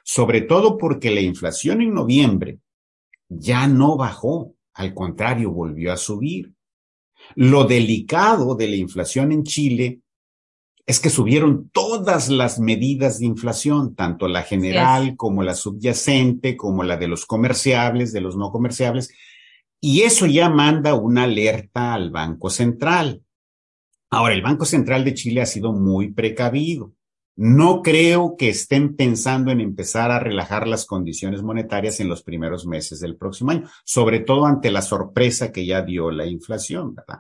Sobre 0.04 0.42
todo 0.42 0.78
porque 0.78 1.12
la 1.12 1.22
inflación 1.22 1.82
en 1.82 1.94
noviembre 1.94 2.60
ya 3.30 3.68
no 3.68 3.98
bajó, 3.98 4.54
al 4.74 4.94
contrario, 4.94 5.52
volvió 5.52 5.92
a 5.92 5.98
subir. 5.98 6.54
Lo 7.36 7.66
delicado 7.66 8.56
de 8.56 8.68
la 8.68 8.76
inflación 8.76 9.32
en 9.32 9.44
Chile 9.44 10.02
es 10.86 11.00
que 11.00 11.10
subieron 11.10 11.70
todas 11.70 12.30
las 12.30 12.60
medidas 12.60 13.20
de 13.20 13.26
inflación, 13.26 13.96
tanto 13.96 14.28
la 14.28 14.44
general 14.44 15.16
como 15.16 15.44
la 15.44 15.54
subyacente, 15.54 16.58
como 16.58 16.84
la 16.84 16.98
de 16.98 17.08
los 17.08 17.26
comerciables, 17.26 18.12
de 18.12 18.22
los 18.22 18.36
no 18.36 18.52
comerciables. 18.52 19.14
Y 19.80 20.02
eso 20.02 20.26
ya 20.26 20.50
manda 20.50 20.94
una 20.96 21.24
alerta 21.24 21.94
al 21.94 22.12
Banco 22.12 22.50
Central. 22.50 23.24
Ahora, 24.10 24.34
el 24.34 24.42
Banco 24.42 24.66
Central 24.66 25.06
de 25.06 25.14
Chile 25.14 25.42
ha 25.42 25.46
sido 25.46 25.72
muy 25.72 26.12
precavido. 26.12 26.94
No 27.36 27.82
creo 27.82 28.36
que 28.38 28.50
estén 28.50 28.96
pensando 28.96 29.52
en 29.52 29.62
empezar 29.62 30.12
a 30.12 30.20
relajar 30.20 30.68
las 30.68 30.86
condiciones 30.86 31.42
monetarias 31.44 32.00
en 32.00 32.10
los 32.10 32.24
primeros 32.24 32.66
meses 32.68 33.00
del 33.00 33.16
próximo 33.16 33.52
año, 33.52 33.70
sobre 33.86 34.20
todo 34.20 34.46
ante 34.46 34.70
la 34.70 34.82
sorpresa 34.82 35.52
que 35.52 35.66
ya 35.66 35.82
dio 35.82 36.12
la 36.12 36.26
inflación, 36.26 36.94
¿verdad? 36.94 37.20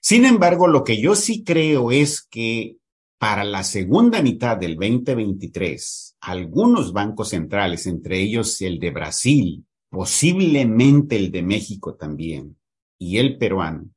Sin 0.00 0.24
embargo, 0.24 0.66
lo 0.66 0.82
que 0.82 1.00
yo 1.00 1.14
sí 1.14 1.44
creo 1.44 1.92
es 1.92 2.22
que 2.22 2.78
para 3.18 3.44
la 3.44 3.62
segunda 3.62 4.20
mitad 4.20 4.56
del 4.56 4.74
2023, 4.74 6.16
algunos 6.22 6.92
bancos 6.92 7.28
centrales, 7.28 7.86
entre 7.86 8.18
ellos 8.18 8.60
el 8.62 8.80
de 8.80 8.90
Brasil, 8.90 9.64
posiblemente 9.88 11.14
el 11.14 11.30
de 11.30 11.42
México 11.42 11.94
también, 11.94 12.58
y 12.98 13.18
el 13.18 13.38
peruano, 13.38 13.90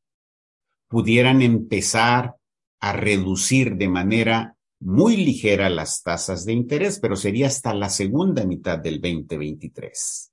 pudieran 0.88 1.42
empezar 1.42 2.36
a 2.80 2.94
reducir 2.94 3.76
de 3.78 3.90
manera 3.90 4.55
muy 4.86 5.18
ligera 5.18 5.68
las 5.70 6.04
tasas 6.04 6.46
de 6.46 6.54
interés, 6.54 7.00
pero 7.00 7.16
sería 7.16 7.48
hasta 7.48 7.74
la 7.74 7.90
segunda 7.90 8.46
mitad 8.46 8.78
del 8.78 9.02
2023. 9.02 10.32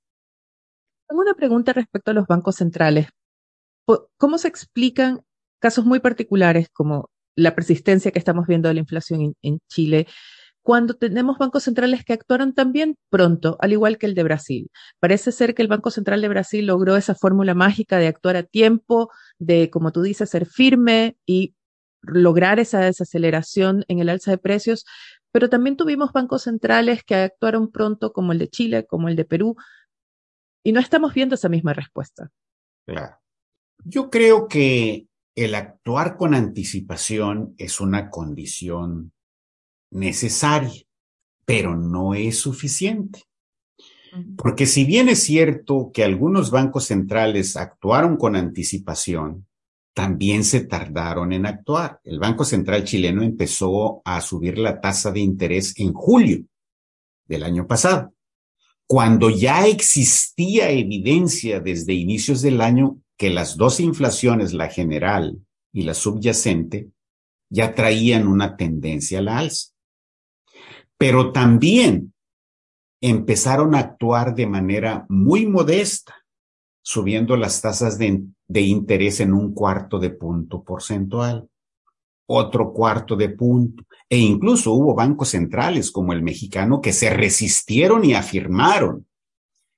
Tengo 1.07 1.21
una 1.21 1.33
pregunta 1.33 1.73
respecto 1.73 2.11
a 2.11 2.13
los 2.13 2.27
bancos 2.27 2.57
centrales. 2.57 3.07
¿Cómo 4.17 4.37
se 4.37 4.47
explican 4.47 5.21
casos 5.59 5.85
muy 5.85 5.99
particulares 5.99 6.69
como 6.71 7.09
la 7.35 7.55
persistencia 7.55 8.11
que 8.11 8.19
estamos 8.19 8.45
viendo 8.45 8.67
de 8.67 8.75
la 8.75 8.81
inflación 8.81 9.33
en, 9.41 9.59
Chile, 9.67 10.05
cuando 10.61 10.93
tenemos 10.93 11.39
bancos 11.39 11.63
centrales 11.63 12.05
que 12.05 12.13
actuaron 12.13 12.53
también 12.53 12.95
pronto, 13.09 13.57
al 13.59 13.71
igual 13.71 13.97
que 13.97 14.05
el 14.05 14.13
de 14.13 14.23
Brasil. 14.23 14.69
Parece 14.99 15.31
ser 15.31 15.55
que 15.55 15.63
el 15.63 15.67
Banco 15.67 15.89
Central 15.89 16.21
de 16.21 16.29
Brasil 16.29 16.67
logró 16.67 16.95
esa 16.95 17.15
fórmula 17.15 17.55
mágica 17.55 17.97
de 17.97 18.07
actuar 18.07 18.35
a 18.35 18.43
tiempo, 18.43 19.09
de, 19.39 19.71
como 19.71 19.91
tú 19.91 20.03
dices, 20.03 20.29
ser 20.29 20.45
firme 20.45 21.17
y 21.25 21.55
lograr 22.03 22.59
esa 22.59 22.79
desaceleración 22.79 23.85
en 23.87 23.99
el 23.99 24.09
alza 24.09 24.31
de 24.31 24.37
precios, 24.37 24.85
pero 25.31 25.49
también 25.49 25.77
tuvimos 25.77 26.11
bancos 26.13 26.43
centrales 26.43 27.03
que 27.03 27.15
actuaron 27.15 27.71
pronto, 27.71 28.13
como 28.13 28.31
el 28.31 28.39
de 28.39 28.49
Chile, 28.49 28.85
como 28.85 29.09
el 29.09 29.15
de 29.15 29.25
Perú, 29.25 29.55
y 30.63 30.71
no 30.71 30.79
estamos 30.79 31.13
viendo 31.13 31.35
esa 31.35 31.49
misma 31.49 31.73
respuesta. 31.73 32.29
Claro. 32.85 33.17
Yo 33.83 34.09
creo 34.09 34.47
que 34.47 35.07
el 35.35 35.55
actuar 35.55 36.15
con 36.15 36.35
anticipación 36.35 37.55
es 37.57 37.81
una 37.81 38.09
condición 38.09 39.11
necesaria, 39.91 40.83
pero 41.45 41.75
no 41.75 42.13
es 42.13 42.37
suficiente. 42.37 43.23
Porque 44.37 44.67
si 44.67 44.85
bien 44.85 45.09
es 45.09 45.23
cierto 45.23 45.89
que 45.91 46.03
algunos 46.03 46.51
bancos 46.51 46.85
centrales 46.85 47.57
actuaron 47.57 48.15
con 48.17 48.35
anticipación, 48.35 49.47
también 49.93 50.43
se 50.43 50.61
tardaron 50.61 51.33
en 51.33 51.45
actuar. 51.45 51.99
El 52.03 52.19
Banco 52.19 52.43
Central 52.43 52.83
chileno 52.83 53.21
empezó 53.21 54.01
a 54.03 54.21
subir 54.21 54.57
la 54.57 54.81
tasa 54.81 55.11
de 55.11 55.19
interés 55.19 55.79
en 55.79 55.93
julio 55.93 56.43
del 57.25 57.43
año 57.43 57.67
pasado, 57.67 58.13
cuando 58.87 59.29
ya 59.29 59.67
existía 59.67 60.69
evidencia 60.69 61.59
desde 61.59 61.93
inicios 61.93 62.41
del 62.41 62.61
año 62.61 62.99
que 63.17 63.29
las 63.29 63.55
dos 63.55 63.79
inflaciones, 63.79 64.53
la 64.53 64.67
general 64.67 65.39
y 65.71 65.83
la 65.83 65.93
subyacente, 65.93 66.89
ya 67.49 67.73
traían 67.75 68.27
una 68.27 68.57
tendencia 68.57 69.19
a 69.19 69.21
la 69.21 69.37
alza. 69.37 69.69
Pero 70.97 71.31
también 71.31 72.13
empezaron 72.99 73.75
a 73.75 73.79
actuar 73.79 74.33
de 74.33 74.47
manera 74.47 75.05
muy 75.09 75.45
modesta, 75.45 76.15
subiendo 76.81 77.37
las 77.37 77.61
tasas 77.61 77.97
de, 77.97 78.23
de 78.53 78.61
interés 78.61 79.19
en 79.19 79.33
un 79.33 79.51
cuarto 79.51 79.97
de 79.97 80.11
punto 80.11 80.63
porcentual, 80.63 81.49
otro 82.27 82.71
cuarto 82.71 83.15
de 83.15 83.29
punto, 83.29 83.83
e 84.07 84.19
incluso 84.19 84.73
hubo 84.73 84.93
bancos 84.93 85.29
centrales 85.29 85.89
como 85.89 86.13
el 86.13 86.21
mexicano 86.21 86.79
que 86.79 86.93
se 86.93 87.09
resistieron 87.09 88.05
y 88.05 88.13
afirmaron 88.13 89.07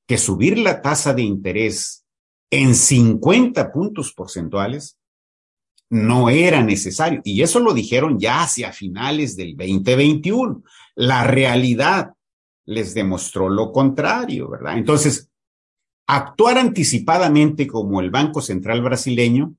que 0.06 0.18
subir 0.18 0.58
la 0.58 0.82
tasa 0.82 1.14
de 1.14 1.22
interés 1.22 2.06
en 2.52 2.76
50 2.76 3.72
puntos 3.72 4.14
porcentuales, 4.14 4.98
no 5.90 6.30
era 6.30 6.62
necesario. 6.62 7.22
Y 7.24 7.42
eso 7.42 7.62
lo 7.62 7.74
dijeron 7.74 8.20
ya 8.20 8.44
hacia 8.44 8.74
finales 8.74 9.38
del 9.38 9.56
2021. 9.56 10.64
La 10.96 11.24
realidad 11.24 12.12
les 12.66 12.94
demostró 12.94 13.48
lo 13.48 13.72
contrario, 13.72 14.50
¿verdad? 14.50 14.78
Entonces, 14.78 15.30
actuar 16.08 16.58
anticipadamente 16.58 17.68
como 17.68 18.02
el 18.02 18.12
Banco 18.12 18.42
Central 18.42 18.82
brasileño 18.82 19.56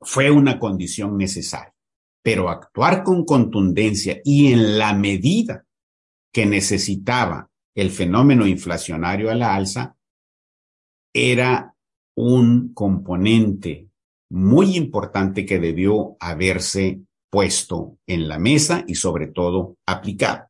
fue 0.00 0.30
una 0.30 0.58
condición 0.58 1.16
necesaria, 1.16 1.74
pero 2.22 2.48
actuar 2.48 3.02
con 3.02 3.24
contundencia 3.24 4.20
y 4.24 4.52
en 4.52 4.78
la 4.78 4.94
medida 4.94 5.66
que 6.32 6.46
necesitaba 6.46 7.50
el 7.74 7.90
fenómeno 7.90 8.46
inflacionario 8.46 9.30
a 9.30 9.34
la 9.34 9.54
alza 9.54 9.96
era 11.12 11.74
un 12.16 12.72
componente 12.72 13.88
muy 14.30 14.76
importante 14.76 15.44
que 15.44 15.58
debió 15.58 16.16
haberse 16.20 17.02
puesto 17.30 17.98
en 18.06 18.28
la 18.28 18.38
mesa 18.38 18.84
y 18.86 18.94
sobre 18.94 19.28
todo 19.28 19.76
aplicado. 19.86 20.49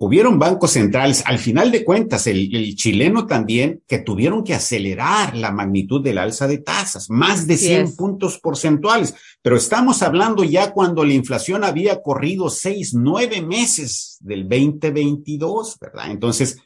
Hubieron 0.00 0.38
bancos 0.38 0.70
centrales, 0.72 1.24
al 1.26 1.40
final 1.40 1.72
de 1.72 1.84
cuentas, 1.84 2.28
el, 2.28 2.76
chileno 2.76 3.26
también, 3.26 3.82
que 3.88 3.98
tuvieron 3.98 4.44
que 4.44 4.54
acelerar 4.54 5.36
la 5.36 5.50
magnitud 5.50 6.00
del 6.00 6.18
alza 6.18 6.46
de 6.46 6.58
tasas, 6.58 7.10
más 7.10 7.48
de 7.48 7.56
100 7.56 7.96
puntos 7.96 8.38
porcentuales. 8.38 9.16
Pero 9.42 9.56
estamos 9.56 10.02
hablando 10.02 10.44
ya 10.44 10.72
cuando 10.72 11.04
la 11.04 11.14
inflación 11.14 11.64
había 11.64 12.00
corrido 12.00 12.48
seis, 12.48 12.94
nueve 12.94 13.42
meses 13.42 14.18
del 14.20 14.48
2022, 14.48 15.76
¿verdad? 15.80 16.12
Entonces, 16.12 16.58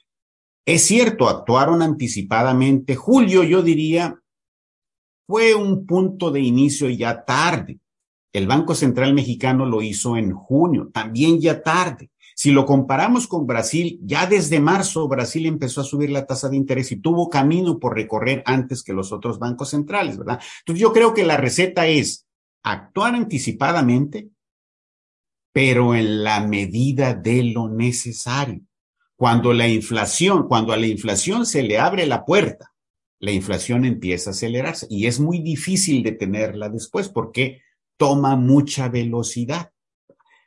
es 0.66 0.82
cierto, 0.82 1.26
actuaron 1.26 1.80
anticipadamente. 1.80 2.96
Julio, 2.96 3.44
yo 3.44 3.62
diría, 3.62 4.14
fue 5.26 5.54
un 5.54 5.86
punto 5.86 6.30
de 6.30 6.40
inicio 6.40 6.90
ya 6.90 7.24
tarde. 7.24 7.80
El 8.30 8.46
Banco 8.46 8.74
Central 8.74 9.14
Mexicano 9.14 9.64
lo 9.64 9.80
hizo 9.80 10.18
en 10.18 10.32
junio, 10.32 10.90
también 10.92 11.40
ya 11.40 11.62
tarde. 11.62 12.11
Si 12.34 12.50
lo 12.50 12.66
comparamos 12.66 13.26
con 13.26 13.46
Brasil, 13.46 13.98
ya 14.02 14.26
desde 14.26 14.60
marzo 14.60 15.08
Brasil 15.08 15.46
empezó 15.46 15.80
a 15.80 15.84
subir 15.84 16.10
la 16.10 16.26
tasa 16.26 16.48
de 16.48 16.56
interés 16.56 16.92
y 16.92 16.96
tuvo 16.96 17.28
camino 17.28 17.78
por 17.78 17.94
recorrer 17.94 18.42
antes 18.46 18.82
que 18.82 18.92
los 18.92 19.12
otros 19.12 19.38
bancos 19.38 19.70
centrales, 19.70 20.18
¿verdad? 20.18 20.40
Entonces 20.60 20.80
yo 20.80 20.92
creo 20.92 21.14
que 21.14 21.24
la 21.24 21.36
receta 21.36 21.86
es 21.86 22.26
actuar 22.62 23.14
anticipadamente, 23.14 24.28
pero 25.52 25.94
en 25.94 26.24
la 26.24 26.46
medida 26.46 27.14
de 27.14 27.44
lo 27.44 27.68
necesario. 27.68 28.62
Cuando 29.16 29.52
la 29.52 29.68
inflación, 29.68 30.48
cuando 30.48 30.72
a 30.72 30.76
la 30.76 30.86
inflación 30.86 31.46
se 31.46 31.62
le 31.62 31.78
abre 31.78 32.06
la 32.06 32.24
puerta, 32.24 32.72
la 33.20 33.30
inflación 33.30 33.84
empieza 33.84 34.30
a 34.30 34.32
acelerarse 34.32 34.86
y 34.90 35.06
es 35.06 35.20
muy 35.20 35.38
difícil 35.40 36.02
detenerla 36.02 36.68
después 36.68 37.08
porque 37.08 37.62
toma 37.96 38.34
mucha 38.34 38.88
velocidad. 38.88 39.70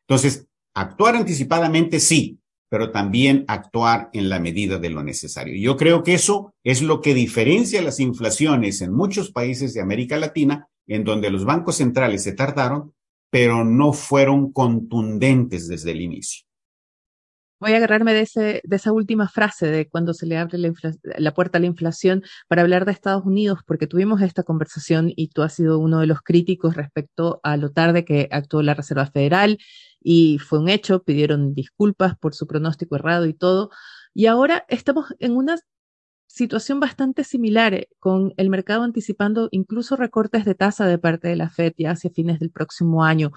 Entonces, 0.01 0.47
actuar 0.75 1.15
anticipadamente 1.15 1.99
sí, 1.99 2.39
pero 2.69 2.91
también 2.91 3.45
actuar 3.47 4.09
en 4.13 4.29
la 4.29 4.39
medida 4.39 4.77
de 4.77 4.89
lo 4.89 5.03
necesario. 5.03 5.55
Yo 5.59 5.77
creo 5.77 6.03
que 6.03 6.13
eso 6.13 6.53
es 6.63 6.81
lo 6.81 7.01
que 7.01 7.13
diferencia 7.13 7.81
las 7.81 7.99
inflaciones 7.99 8.81
en 8.81 8.93
muchos 8.93 9.31
países 9.31 9.73
de 9.73 9.81
América 9.81 10.17
Latina, 10.17 10.67
en 10.87 11.03
donde 11.03 11.31
los 11.31 11.45
bancos 11.45 11.77
centrales 11.77 12.23
se 12.23 12.33
tardaron, 12.33 12.93
pero 13.31 13.63
no 13.63 13.93
fueron 13.93 14.51
contundentes 14.51 15.67
desde 15.67 15.91
el 15.91 16.01
inicio 16.01 16.45
voy 17.65 17.73
a 17.73 17.77
agarrarme 17.77 18.13
de, 18.13 18.21
ese, 18.21 18.61
esa 18.69 18.91
última 18.91 19.27
frase 19.27 19.67
de 19.67 19.87
cuando 19.87 20.13
se 20.13 20.25
le 20.25 20.37
abre 20.37 20.57
la, 20.57 21.33
puerta 21.33 21.57
a 21.57 21.61
la 21.61 21.67
inflación 21.67 22.23
para 22.47 22.61
hablar 22.61 22.85
de 22.85 22.91
Estados 22.91 23.25
Unidos, 23.25 23.59
porque 23.65 23.87
tuvimos 23.87 24.21
esta 24.21 24.43
conversación 24.43 25.11
y 25.15 25.29
tú 25.29 25.41
has 25.41 25.53
sido 25.53 25.79
uno 25.79 25.99
de 25.99 26.07
los 26.07 26.21
críticos 26.21 26.75
respecto 26.75 27.39
a 27.43 27.57
lo 27.57 27.71
tarde 27.71 28.05
que 28.05 28.27
actuó 28.31 28.61
la 28.61 28.75
Reserva 28.75 29.07
Federal 29.07 29.57
y 30.07 30.37
fue 30.37 30.59
un 30.59 30.69
hecho, 30.69 31.01
pidieron 31.01 31.55
disculpas 31.55 32.15
por 32.15 32.35
su 32.35 32.45
pronóstico 32.45 32.95
errado 32.95 33.25
y 33.25 33.33
todo. 33.33 33.71
Y 34.13 34.27
ahora 34.27 34.63
estamos 34.69 35.15
en 35.17 35.35
una 35.35 35.57
situación 36.27 36.79
bastante 36.79 37.23
similar, 37.23 37.73
eh, 37.73 37.89
con 37.97 38.31
el 38.37 38.51
mercado 38.51 38.83
anticipando 38.83 39.49
incluso 39.49 39.95
recortes 39.95 40.45
de 40.45 40.53
tasa 40.53 40.85
de 40.85 40.99
parte 40.99 41.27
de 41.27 41.35
la 41.35 41.49
Fed 41.49 41.73
ya 41.75 41.91
hacia 41.91 42.11
fines 42.11 42.39
del 42.39 42.51
próximo 42.51 43.03
año. 43.03 43.31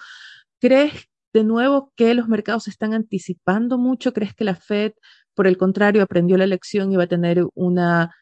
¿Crees 0.60 1.08
de 1.32 1.42
nuevo 1.42 1.90
que 1.96 2.12
los 2.12 2.28
mercados 2.28 2.68
están 2.68 2.92
anticipando 2.92 3.78
mucho? 3.78 4.12
¿Crees 4.12 4.34
que 4.34 4.44
la 4.44 4.54
Fed, 4.54 4.92
por 5.32 5.46
el 5.46 5.56
contrario, 5.56 6.02
aprendió 6.02 6.36
la 6.36 6.46
lección 6.46 6.92
y 6.92 6.96
va 6.96 7.04
a 7.04 7.08
tener 7.08 7.46
una 7.54 8.14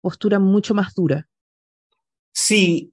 postura 0.00 0.40
mucho 0.40 0.74
más 0.74 0.94
dura? 0.94 1.28
Sí, 2.32 2.92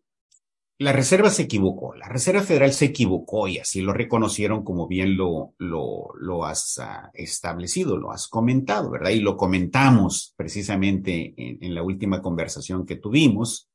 la 0.77 0.91
Reserva 0.91 1.29
se 1.29 1.43
equivocó, 1.43 1.95
la 1.95 2.09
Reserva 2.09 2.41
Federal 2.41 2.73
se 2.73 2.85
equivocó 2.85 3.47
y 3.47 3.59
así 3.59 3.81
lo 3.81 3.93
reconocieron 3.93 4.63
como 4.63 4.87
bien 4.87 5.15
lo, 5.15 5.53
lo, 5.57 6.09
lo 6.19 6.45
has 6.45 6.77
uh, 6.79 7.09
establecido, 7.13 7.97
lo 7.97 8.11
has 8.11 8.27
comentado, 8.27 8.89
¿verdad? 8.91 9.11
Y 9.11 9.21
lo 9.21 9.37
comentamos 9.37 10.33
precisamente 10.35 11.33
en, 11.37 11.63
en 11.63 11.73
la 11.73 11.81
última 11.81 12.21
conversación 12.21 12.85
que 12.85 12.97
tuvimos. 12.97 13.69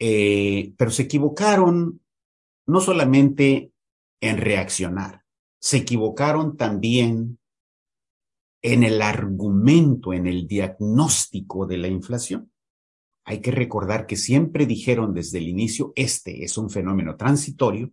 Eh, 0.00 0.74
pero 0.76 0.90
se 0.90 1.02
equivocaron 1.02 2.00
no 2.66 2.80
solamente 2.80 3.72
en 4.20 4.38
reaccionar. 4.38 5.24
Se 5.60 5.78
equivocaron 5.78 6.56
también 6.56 7.38
en 8.62 8.82
el 8.82 9.00
argumento, 9.00 10.12
en 10.12 10.26
el 10.26 10.46
diagnóstico 10.46 11.66
de 11.66 11.78
la 11.78 11.88
inflación. 11.88 12.52
Hay 13.28 13.42
que 13.42 13.50
recordar 13.50 14.06
que 14.06 14.16
siempre 14.16 14.64
dijeron 14.64 15.12
desde 15.12 15.36
el 15.36 15.48
inicio, 15.48 15.92
este 15.96 16.44
es 16.44 16.56
un 16.56 16.70
fenómeno 16.70 17.14
transitorio 17.14 17.90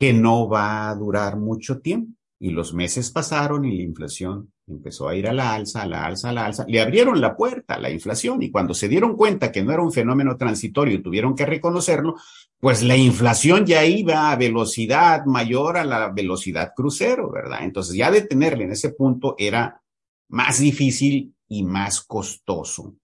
que 0.00 0.14
no 0.14 0.48
va 0.48 0.88
a 0.88 0.94
durar 0.94 1.36
mucho 1.36 1.80
tiempo. 1.82 2.16
Y 2.40 2.50
los 2.52 2.72
meses 2.72 3.10
pasaron 3.10 3.66
y 3.66 3.76
la 3.76 3.82
inflación 3.82 4.50
empezó 4.66 5.10
a 5.10 5.14
ir 5.14 5.28
a 5.28 5.34
la 5.34 5.52
alza, 5.52 5.82
a 5.82 5.86
la 5.86 6.06
alza, 6.06 6.30
a 6.30 6.32
la 6.32 6.46
alza. 6.46 6.64
Le 6.66 6.80
abrieron 6.80 7.20
la 7.20 7.36
puerta 7.36 7.74
a 7.74 7.80
la 7.80 7.90
inflación 7.90 8.40
y 8.40 8.50
cuando 8.50 8.72
se 8.72 8.88
dieron 8.88 9.14
cuenta 9.14 9.52
que 9.52 9.62
no 9.62 9.72
era 9.72 9.82
un 9.82 9.92
fenómeno 9.92 10.38
transitorio 10.38 10.94
y 10.94 11.02
tuvieron 11.02 11.36
que 11.36 11.44
reconocerlo, 11.44 12.16
pues 12.58 12.82
la 12.82 12.96
inflación 12.96 13.66
ya 13.66 13.84
iba 13.84 14.32
a 14.32 14.36
velocidad 14.36 15.26
mayor 15.26 15.76
a 15.76 15.84
la 15.84 16.08
velocidad 16.08 16.72
crucero, 16.74 17.30
¿verdad? 17.30 17.62
Entonces 17.62 17.94
ya 17.94 18.10
detenerle 18.10 18.64
en 18.64 18.72
ese 18.72 18.88
punto 18.88 19.34
era 19.36 19.82
más 20.30 20.60
difícil 20.60 21.34
y 21.46 21.62
más 21.62 22.00
costoso, 22.00 22.96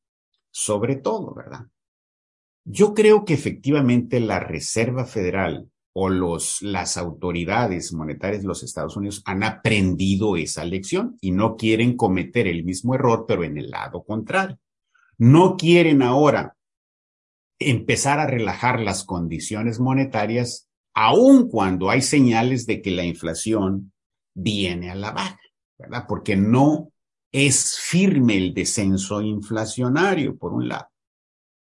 sobre 0.50 0.96
todo, 0.96 1.34
¿verdad? 1.34 1.66
Yo 2.64 2.94
creo 2.94 3.24
que 3.24 3.34
efectivamente 3.34 4.20
la 4.20 4.40
Reserva 4.40 5.04
Federal 5.06 5.70
o 5.94 6.08
los, 6.10 6.62
las 6.62 6.96
autoridades 6.96 7.92
monetarias 7.92 8.42
de 8.42 8.48
los 8.48 8.62
Estados 8.62 8.96
Unidos 8.96 9.22
han 9.24 9.42
aprendido 9.42 10.36
esa 10.36 10.64
lección 10.64 11.16
y 11.20 11.32
no 11.32 11.56
quieren 11.56 11.96
cometer 11.96 12.46
el 12.46 12.64
mismo 12.64 12.94
error, 12.94 13.24
pero 13.26 13.42
en 13.42 13.58
el 13.58 13.70
lado 13.70 14.04
contrario. 14.04 14.58
No 15.16 15.56
quieren 15.56 16.02
ahora 16.02 16.56
empezar 17.58 18.20
a 18.20 18.26
relajar 18.26 18.80
las 18.80 19.02
condiciones 19.04 19.80
monetarias, 19.80 20.68
aun 20.94 21.48
cuando 21.48 21.90
hay 21.90 22.02
señales 22.02 22.66
de 22.66 22.80
que 22.80 22.90
la 22.90 23.04
inflación 23.04 23.92
viene 24.34 24.90
a 24.90 24.94
la 24.94 25.10
baja, 25.10 25.40
¿verdad? 25.78 26.04
Porque 26.08 26.36
no 26.36 26.92
es 27.32 27.78
firme 27.78 28.36
el 28.36 28.54
descenso 28.54 29.20
inflacionario, 29.20 30.36
por 30.36 30.52
un 30.52 30.68
lado. 30.68 30.88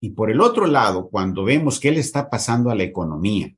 Y 0.01 0.11
por 0.11 0.31
el 0.31 0.41
otro 0.41 0.65
lado, 0.65 1.09
cuando 1.09 1.43
vemos 1.43 1.79
qué 1.79 1.91
le 1.91 1.99
está 1.99 2.29
pasando 2.29 2.69
a 2.69 2.75
la 2.75 2.83
economía, 2.83 3.55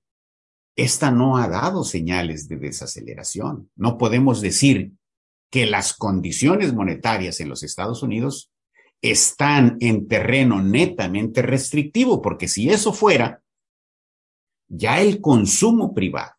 esta 0.75 1.09
no 1.09 1.37
ha 1.37 1.47
dado 1.47 1.83
señales 1.83 2.47
de 2.49 2.57
desaceleración. 2.57 3.71
No 3.75 3.97
podemos 3.97 4.41
decir 4.41 4.91
que 5.49 5.65
las 5.65 5.93
condiciones 5.93 6.73
monetarias 6.73 7.39
en 7.39 7.49
los 7.49 7.63
Estados 7.63 8.03
Unidos 8.03 8.51
están 9.01 9.77
en 9.79 10.07
terreno 10.07 10.61
netamente 10.61 11.41
restrictivo, 11.41 12.21
porque 12.21 12.47
si 12.47 12.69
eso 12.69 12.91
fuera, 12.91 13.41
ya 14.67 15.01
el 15.01 15.21
consumo 15.21 15.93
privado, 15.93 16.33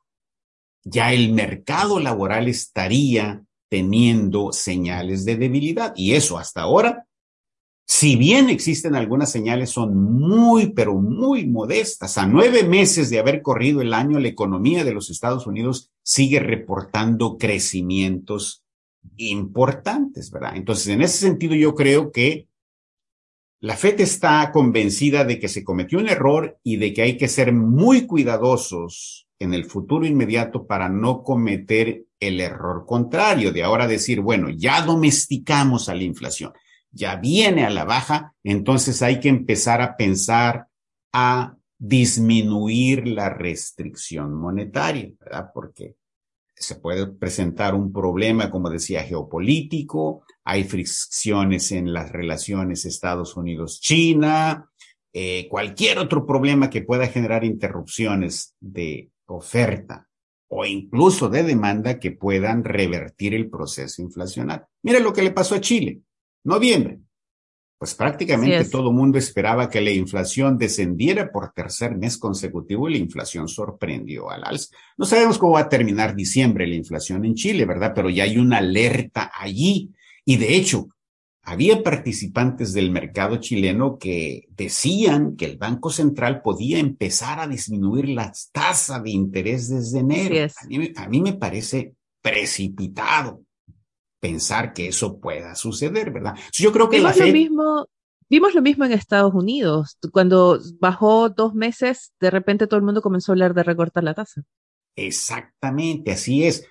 ya 0.85 1.13
el 1.13 1.33
mercado 1.33 1.99
laboral 1.99 2.49
estaría 2.49 3.46
teniendo 3.69 4.53
señales 4.53 5.25
de 5.25 5.37
debilidad. 5.37 5.93
Y 5.97 6.13
eso 6.15 6.39
hasta 6.39 6.63
ahora 6.63 7.07
si 7.89 8.17
bien 8.17 8.51
existen 8.51 8.97
algunas 8.97 9.31
señales, 9.31 9.71
son 9.71 9.97
muy, 9.97 10.73
pero 10.73 10.95
muy 10.95 11.47
modestas. 11.47 12.19
A 12.19 12.27
nueve 12.27 12.65
meses 12.65 13.11
de 13.11 13.21
haber 13.21 13.43
corrido 13.43 13.81
el 13.81 13.95
año, 13.95 14.19
la 14.19 14.27
economía 14.27 14.85
de 14.85 14.93
los 14.93 15.09
Estados 15.09 15.47
Unidos 15.47 15.93
sigue 16.03 16.41
reportando 16.41 17.39
crecimientos 17.39 18.65
importantes, 19.17 20.33
¿verdad? 20.33 20.57
Entonces, 20.57 20.89
en 20.89 21.03
ese 21.03 21.19
sentido, 21.19 21.55
yo 21.55 21.77
creo 21.77 22.11
que 22.11 22.49
la 23.61 23.77
FED 23.77 24.01
está 24.01 24.51
convencida 24.53 25.25
de 25.25 25.39
que 25.39 25.49
se 25.49 25.63
cometió 25.63 26.01
un 26.01 26.09
error 26.09 26.59
y 26.65 26.79
de 26.79 26.93
que 26.93 27.03
hay 27.03 27.17
que 27.17 27.29
ser 27.29 27.53
muy 27.53 28.07
cuidadosos 28.07 29.29
en 29.39 29.55
el 29.55 29.65
futuro 29.65 30.05
inmediato 30.05 30.67
para 30.67 30.89
no 30.89 31.23
cometer 31.23 32.06
el 32.21 32.41
error 32.41 32.85
contrario 32.87 33.53
de 33.53 33.63
ahora 33.63 33.87
decir, 33.87 34.21
bueno, 34.21 34.49
ya 34.51 34.83
domesticamos 34.83 35.89
a 35.89 35.95
la 35.95 36.05
inflación 36.05 36.53
ya 36.97 37.17
viene 37.17 37.65
a 37.65 37.71
la 37.71 37.85
baja, 37.85 38.35
entonces 38.43 39.03
hay 39.03 39.21
que 39.21 39.29
empezar 39.29 39.83
a 39.83 39.97
pensar 39.97 40.67
a 41.13 41.55
disminuir 41.79 43.07
la 43.07 43.29
restricción 43.29 44.35
monetaria, 44.35 45.13
¿verdad? 45.21 45.51
Porque 45.53 45.97
se 46.55 46.77
puede 46.77 47.07
presentar 47.07 47.75
un 47.75 47.93
problema, 47.93 48.51
como 48.51 48.71
decía, 48.71 49.03
geopolítico, 49.03 50.25
hay 50.43 50.65
fricciones 50.65 51.71
en 51.71 51.93
las 51.93 52.11
relaciones 52.11 52.87
Estados 52.87 53.37
Unidos-China, 53.37 54.71
eh, 55.13 55.49
cualquier 55.51 55.99
otro 55.99 56.25
problema 56.27 56.71
que 56.71 56.81
pueda 56.81 57.07
generar 57.09 57.45
interrupciones 57.45 58.55
de 58.59 59.11
oferta 59.27 60.06
o 60.49 60.65
incluso 60.65 61.29
de 61.29 61.43
demanda 61.43 61.99
que 61.99 62.13
puedan 62.13 62.65
revertir 62.65 63.35
el 63.35 63.51
proceso 63.51 64.03
inflacionario. 64.03 64.67
Mira 64.83 65.01
lo 65.01 65.13
que 65.13 65.23
le 65.23 65.33
pasó 65.33 65.55
a 65.55 65.61
Chile. 65.61 66.01
Noviembre. 66.45 67.01
Pues 67.79 67.95
prácticamente 67.95 68.65
todo 68.71 68.89
el 68.89 68.97
mundo 68.97 69.19
esperaba 69.19 69.69
que 69.69 69.83
la 69.83 69.91
inflación 69.91 70.57
descendiera 70.57 71.31
por 71.31 71.53
tercer 71.53 71.95
mes 71.95 72.17
consecutivo 72.17 72.89
y 72.89 72.93
la 72.93 72.99
inflación 72.99 73.49
sorprendió 73.49 74.31
al 74.31 74.45
alza. 74.45 74.75
No 74.97 75.05
sabemos 75.05 75.37
cómo 75.37 75.53
va 75.55 75.61
a 75.61 75.69
terminar 75.69 76.15
diciembre 76.15 76.67
la 76.67 76.75
inflación 76.75 77.27
en 77.27 77.35
Chile, 77.35 77.67
¿verdad? 77.67 77.93
Pero 77.95 78.09
ya 78.09 78.25
hay 78.25 78.39
una 78.39 78.59
alerta 78.59 79.31
allí. 79.39 79.93
Y 80.25 80.39
de 80.39 80.57
hecho, 80.57 80.89
había 81.47 81.85
participantes 81.85 82.73
del 82.73 82.91
mercado 82.91 83.37
chileno 83.37 83.99
que 83.99 84.49
decían 84.51 85.37
que 85.37 85.45
el 85.45 85.59
Banco 85.59 85.91
Central 85.91 86.43
podía 86.43 86.81
empezar 86.81 87.39
a 87.39 87.47
disminuir 87.47 88.09
la 88.09 88.33
tasa 88.51 88.99
de 88.99 89.11
interés 89.11 89.69
desde 89.69 90.01
enero. 90.01 90.53
a 90.97 91.09
mí 91.09 91.21
me 91.21 91.35
parece 91.35 91.95
precipitado 92.21 93.45
pensar 94.19 94.73
que 94.73 94.89
eso 94.89 95.21
pueda 95.21 95.55
suceder, 95.55 96.11
¿verdad? 96.11 96.35
Yo 96.53 96.73
creo 96.73 96.91
que 96.91 96.97
vimos 96.97 97.17
lo 97.17 97.27
mismo, 97.29 97.87
vimos 98.29 98.55
lo 98.55 98.63
mismo 98.63 98.85
en 98.85 98.93
Estados 98.93 99.33
Unidos, 99.33 99.99
cuando 100.11 100.59
bajó 100.81 101.29
dos 101.29 101.55
meses, 101.55 102.13
de 102.19 102.31
repente 102.31 102.67
todo 102.67 102.79
el 102.79 102.85
mundo 102.85 103.03
comenzó 103.03 103.31
a 103.31 103.35
hablar 103.35 103.55
de 103.55 103.63
recortar 103.63 104.03
la 104.03 104.15
tasa. 104.15 104.43
Exactamente, 104.97 106.11
así 106.11 106.45
es. 106.45 106.67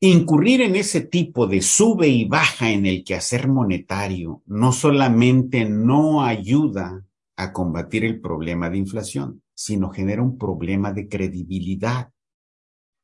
Incurrir 0.00 0.60
en 0.60 0.76
ese 0.76 1.00
tipo 1.00 1.48
de 1.48 1.60
sube 1.60 2.06
y 2.06 2.24
baja 2.24 2.70
en 2.70 2.86
el 2.86 3.02
quehacer 3.02 3.48
monetario 3.48 4.42
no 4.46 4.70
solamente 4.70 5.64
no 5.64 6.22
ayuda 6.22 7.04
a 7.34 7.52
combatir 7.52 8.04
el 8.04 8.20
problema 8.20 8.70
de 8.70 8.78
inflación, 8.78 9.42
sino 9.54 9.90
genera 9.90 10.22
un 10.22 10.38
problema 10.38 10.92
de 10.92 11.08
credibilidad. 11.08 12.12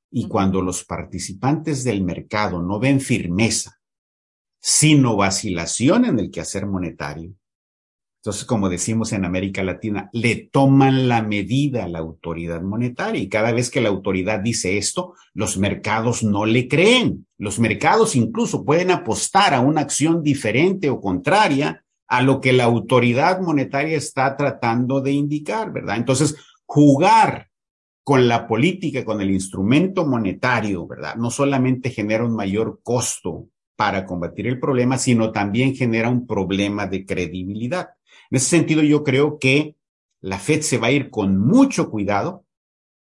Y 0.08 0.28
cuando 0.28 0.62
los 0.62 0.84
participantes 0.84 1.82
del 1.82 2.04
mercado 2.04 2.62
no 2.62 2.78
ven 2.78 3.00
firmeza, 3.00 3.80
sino 4.60 5.16
vacilación 5.16 6.04
en 6.04 6.20
el 6.20 6.30
quehacer 6.30 6.64
monetario, 6.64 7.34
entonces, 8.24 8.46
como 8.46 8.70
decimos 8.70 9.12
en 9.12 9.26
América 9.26 9.62
Latina, 9.62 10.08
le 10.14 10.48
toman 10.50 11.08
la 11.08 11.20
medida 11.20 11.84
a 11.84 11.88
la 11.88 11.98
autoridad 11.98 12.62
monetaria 12.62 13.20
y 13.20 13.28
cada 13.28 13.52
vez 13.52 13.68
que 13.68 13.82
la 13.82 13.90
autoridad 13.90 14.40
dice 14.40 14.78
esto, 14.78 15.12
los 15.34 15.58
mercados 15.58 16.22
no 16.22 16.46
le 16.46 16.66
creen. 16.66 17.26
Los 17.36 17.58
mercados 17.58 18.16
incluso 18.16 18.64
pueden 18.64 18.90
apostar 18.90 19.52
a 19.52 19.60
una 19.60 19.82
acción 19.82 20.22
diferente 20.22 20.88
o 20.88 21.02
contraria 21.02 21.84
a 22.06 22.22
lo 22.22 22.40
que 22.40 22.54
la 22.54 22.64
autoridad 22.64 23.42
monetaria 23.42 23.98
está 23.98 24.34
tratando 24.38 25.02
de 25.02 25.12
indicar, 25.12 25.70
¿verdad? 25.70 25.98
Entonces, 25.98 26.34
jugar 26.64 27.50
con 28.04 28.26
la 28.26 28.46
política, 28.46 29.04
con 29.04 29.20
el 29.20 29.32
instrumento 29.32 30.06
monetario, 30.06 30.86
¿verdad? 30.86 31.16
No 31.16 31.30
solamente 31.30 31.90
genera 31.90 32.24
un 32.24 32.34
mayor 32.34 32.80
costo 32.82 33.48
para 33.76 34.06
combatir 34.06 34.46
el 34.46 34.58
problema, 34.58 34.96
sino 34.96 35.30
también 35.30 35.74
genera 35.74 36.08
un 36.08 36.26
problema 36.26 36.86
de 36.86 37.04
credibilidad. 37.04 37.90
En 38.34 38.38
ese 38.38 38.48
sentido, 38.48 38.82
yo 38.82 39.04
creo 39.04 39.38
que 39.38 39.76
la 40.20 40.40
Fed 40.40 40.62
se 40.62 40.78
va 40.78 40.88
a 40.88 40.90
ir 40.90 41.08
con 41.08 41.38
mucho 41.38 41.88
cuidado 41.88 42.44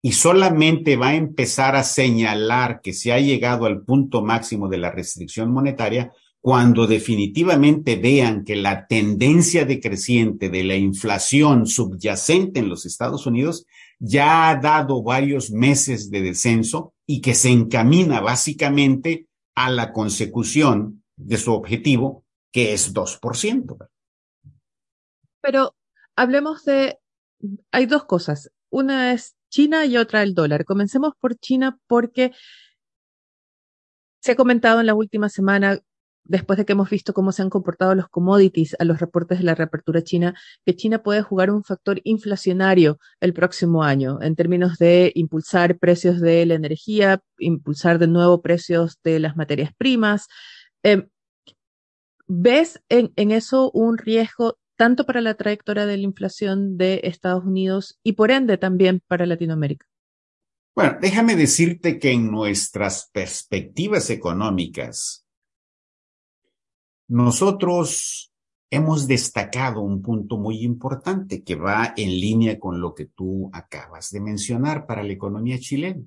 y 0.01 0.12
solamente 0.12 0.95
va 0.95 1.09
a 1.09 1.15
empezar 1.17 1.75
a 1.75 1.83
señalar 1.83 2.81
que 2.81 2.93
se 2.93 3.12
ha 3.12 3.19
llegado 3.19 3.67
al 3.67 3.83
punto 3.83 4.23
máximo 4.23 4.69
de 4.69 4.79
la 4.79 4.93
restricción 4.93 5.51
monetaria 5.51 6.12
cuando 6.41 6.87
definitivamente 6.87 7.97
vean 7.97 8.45
que 8.45 8.55
la 8.55 8.87
tendencia 8.87 9.65
decreciente 9.65 10.49
de 10.49 10.62
la 10.62 10.77
inflación 10.77 11.67
subyacente 11.67 12.61
en 12.61 12.69
los 12.69 12.87
Estados 12.87 13.27
Unidos 13.27 13.67
ya 13.99 14.49
ha 14.49 14.55
dado 14.61 15.03
varios 15.03 15.51
meses 15.51 16.09
de 16.09 16.23
descenso 16.23 16.95
y 17.05 17.21
que 17.21 17.35
se 17.35 17.51
encamina 17.51 18.21
básicamente 18.21 19.27
a 19.57 19.73
la 19.73 19.93
consecución 19.93 21.03
de 21.17 21.37
su 21.37 21.53
objetivo, 21.53 22.23
que 22.53 22.75
es 22.75 22.95
2%. 22.95 23.89
Pero 25.47 25.77
hablemos 26.17 26.65
de, 26.65 26.99
hay 27.71 27.87
dos 27.87 28.05
cosas. 28.05 28.51
Una 28.69 29.13
es 29.13 29.37
China 29.49 29.87
y 29.87 29.97
otra 29.97 30.25
el 30.25 30.35
dólar. 30.35 30.65
Comencemos 30.65 31.13
por 31.21 31.37
China 31.37 31.79
porque 31.87 32.33
se 34.21 34.33
ha 34.33 34.37
comentado 34.37 34.81
en 34.81 34.87
la 34.87 34.97
última 34.97 35.29
semana 35.29 35.79
después 36.25 36.57
de 36.57 36.65
que 36.65 36.73
hemos 36.73 36.91
visto 36.91 37.15
cómo 37.15 37.31
se 37.31 37.43
han 37.43 37.51
comportado 37.51 37.95
los 37.95 38.09
commodities 38.09 38.75
a 38.81 38.85
los 38.85 38.99
reportes 38.99 39.39
de 39.39 39.45
la 39.45 39.55
reapertura 39.55 40.03
china, 40.03 40.35
que 40.65 40.75
China 40.75 41.05
puede 41.05 41.23
jugar 41.23 41.53
un 41.53 41.63
factor 41.63 42.01
inflacionario 42.03 42.99
el 43.21 43.33
próximo 43.33 43.85
año 43.85 44.21
en 44.21 44.35
términos 44.35 44.79
de 44.79 45.13
impulsar 45.15 45.79
precios 45.79 46.21
de 46.21 46.45
la 46.45 46.55
energía, 46.55 47.23
impulsar 47.39 48.01
de 48.01 48.09
nuevo 48.09 48.43
precios 48.43 48.99
de 49.05 49.21
las 49.21 49.37
materias 49.37 49.71
primas. 49.79 50.27
Em, 50.83 51.09
¿Ves 52.27 52.83
en, 52.89 53.13
en 53.15 53.31
eso 53.31 53.71
un 53.71 53.97
riesgo 53.97 54.59
tanto 54.77 55.07
para 55.07 55.21
la 55.21 55.35
trayectoria 55.35 55.87
de 55.87 55.97
la 55.97 56.03
inflación 56.03 56.77
de 56.77 57.01
Estados 57.05 57.45
Unidos 57.45 57.99
y 58.03 58.12
por 58.12 58.31
ende 58.31 58.59
también 58.59 59.03
para 59.07 59.27
Latinoamérica? 59.27 59.87
Bueno, 60.75 60.99
déjame 61.01 61.37
decirte 61.37 61.99
que 61.99 62.12
en 62.12 62.31
nuestras 62.31 63.09
perspectivas 63.11 64.11
económicas, 64.11 65.27
nosotros 67.09 68.33
hemos 68.71 69.07
destacado 69.07 69.81
un 69.81 70.03
punto 70.03 70.37
muy 70.37 70.62
importante 70.65 71.43
que 71.43 71.55
va 71.55 71.95
en 71.97 72.11
línea 72.11 72.59
con 72.59 72.81
lo 72.81 72.95
que 72.95 73.07
tú 73.07 73.49
acabas 73.53 74.11
de 74.11 74.21
mencionar 74.21 74.87
para 74.87 75.03
la 75.03 75.12
economía 75.12 75.59
chilena. 75.59 76.05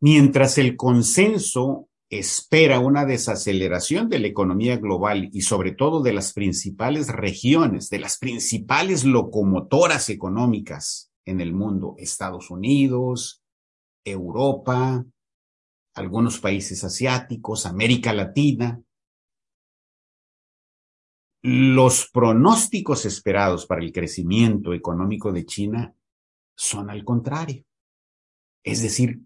Mientras 0.00 0.58
el 0.58 0.76
consenso 0.76 1.88
espera 2.12 2.78
una 2.78 3.06
desaceleración 3.06 4.10
de 4.10 4.18
la 4.18 4.26
economía 4.26 4.76
global 4.76 5.30
y 5.32 5.40
sobre 5.40 5.72
todo 5.72 6.02
de 6.02 6.12
las 6.12 6.34
principales 6.34 7.08
regiones, 7.08 7.88
de 7.88 8.00
las 8.00 8.18
principales 8.18 9.04
locomotoras 9.04 10.10
económicas 10.10 11.10
en 11.24 11.40
el 11.40 11.54
mundo, 11.54 11.94
Estados 11.96 12.50
Unidos, 12.50 13.42
Europa, 14.04 15.06
algunos 15.94 16.38
países 16.38 16.84
asiáticos, 16.84 17.64
América 17.64 18.12
Latina. 18.12 18.82
Los 21.40 22.10
pronósticos 22.12 23.06
esperados 23.06 23.64
para 23.64 23.80
el 23.80 23.90
crecimiento 23.90 24.74
económico 24.74 25.32
de 25.32 25.46
China 25.46 25.94
son 26.54 26.90
al 26.90 27.04
contrario. 27.04 27.64
Es 28.62 28.82
decir, 28.82 29.22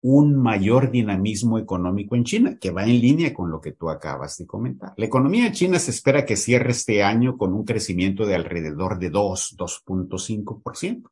un 0.00 0.36
mayor 0.36 0.90
dinamismo 0.90 1.58
económico 1.58 2.14
en 2.14 2.24
China, 2.24 2.58
que 2.60 2.70
va 2.70 2.84
en 2.84 3.00
línea 3.00 3.34
con 3.34 3.50
lo 3.50 3.60
que 3.60 3.72
tú 3.72 3.90
acabas 3.90 4.36
de 4.38 4.46
comentar. 4.46 4.94
La 4.96 5.06
economía 5.06 5.50
china 5.50 5.78
se 5.78 5.90
espera 5.90 6.24
que 6.24 6.36
cierre 6.36 6.70
este 6.70 7.02
año 7.02 7.36
con 7.36 7.52
un 7.52 7.64
crecimiento 7.64 8.24
de 8.24 8.36
alrededor 8.36 8.98
de 8.98 9.10
2, 9.10 9.56
2.5% 9.58 11.10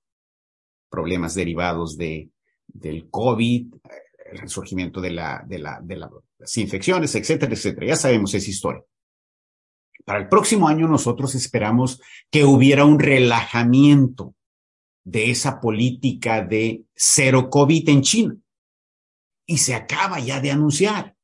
problemas 0.88 1.34
derivados 1.34 1.96
de, 1.96 2.30
del 2.66 3.10
COVID, 3.10 3.74
el 4.32 4.38
resurgimiento 4.38 5.00
de, 5.00 5.10
la, 5.10 5.44
de, 5.46 5.58
la, 5.58 5.80
de 5.82 5.96
las 5.96 6.56
infecciones, 6.56 7.14
etcétera, 7.14 7.52
etcétera. 7.52 7.88
Ya 7.88 7.96
sabemos 7.96 8.34
esa 8.34 8.50
historia. 8.50 8.82
Para 10.04 10.20
el 10.20 10.28
próximo 10.28 10.68
año 10.68 10.88
nosotros 10.88 11.34
esperamos 11.34 12.00
que 12.30 12.44
hubiera 12.44 12.84
un 12.84 12.98
relajamiento 12.98 14.34
de 15.04 15.30
esa 15.30 15.60
política 15.60 16.42
de 16.42 16.84
cero 16.94 17.50
COVID 17.50 17.88
en 17.88 18.02
China. 18.02 18.36
Y 19.46 19.58
se 19.58 19.74
acaba 19.74 20.18
ya 20.20 20.40
de 20.40 20.50
anunciar. 20.50 21.16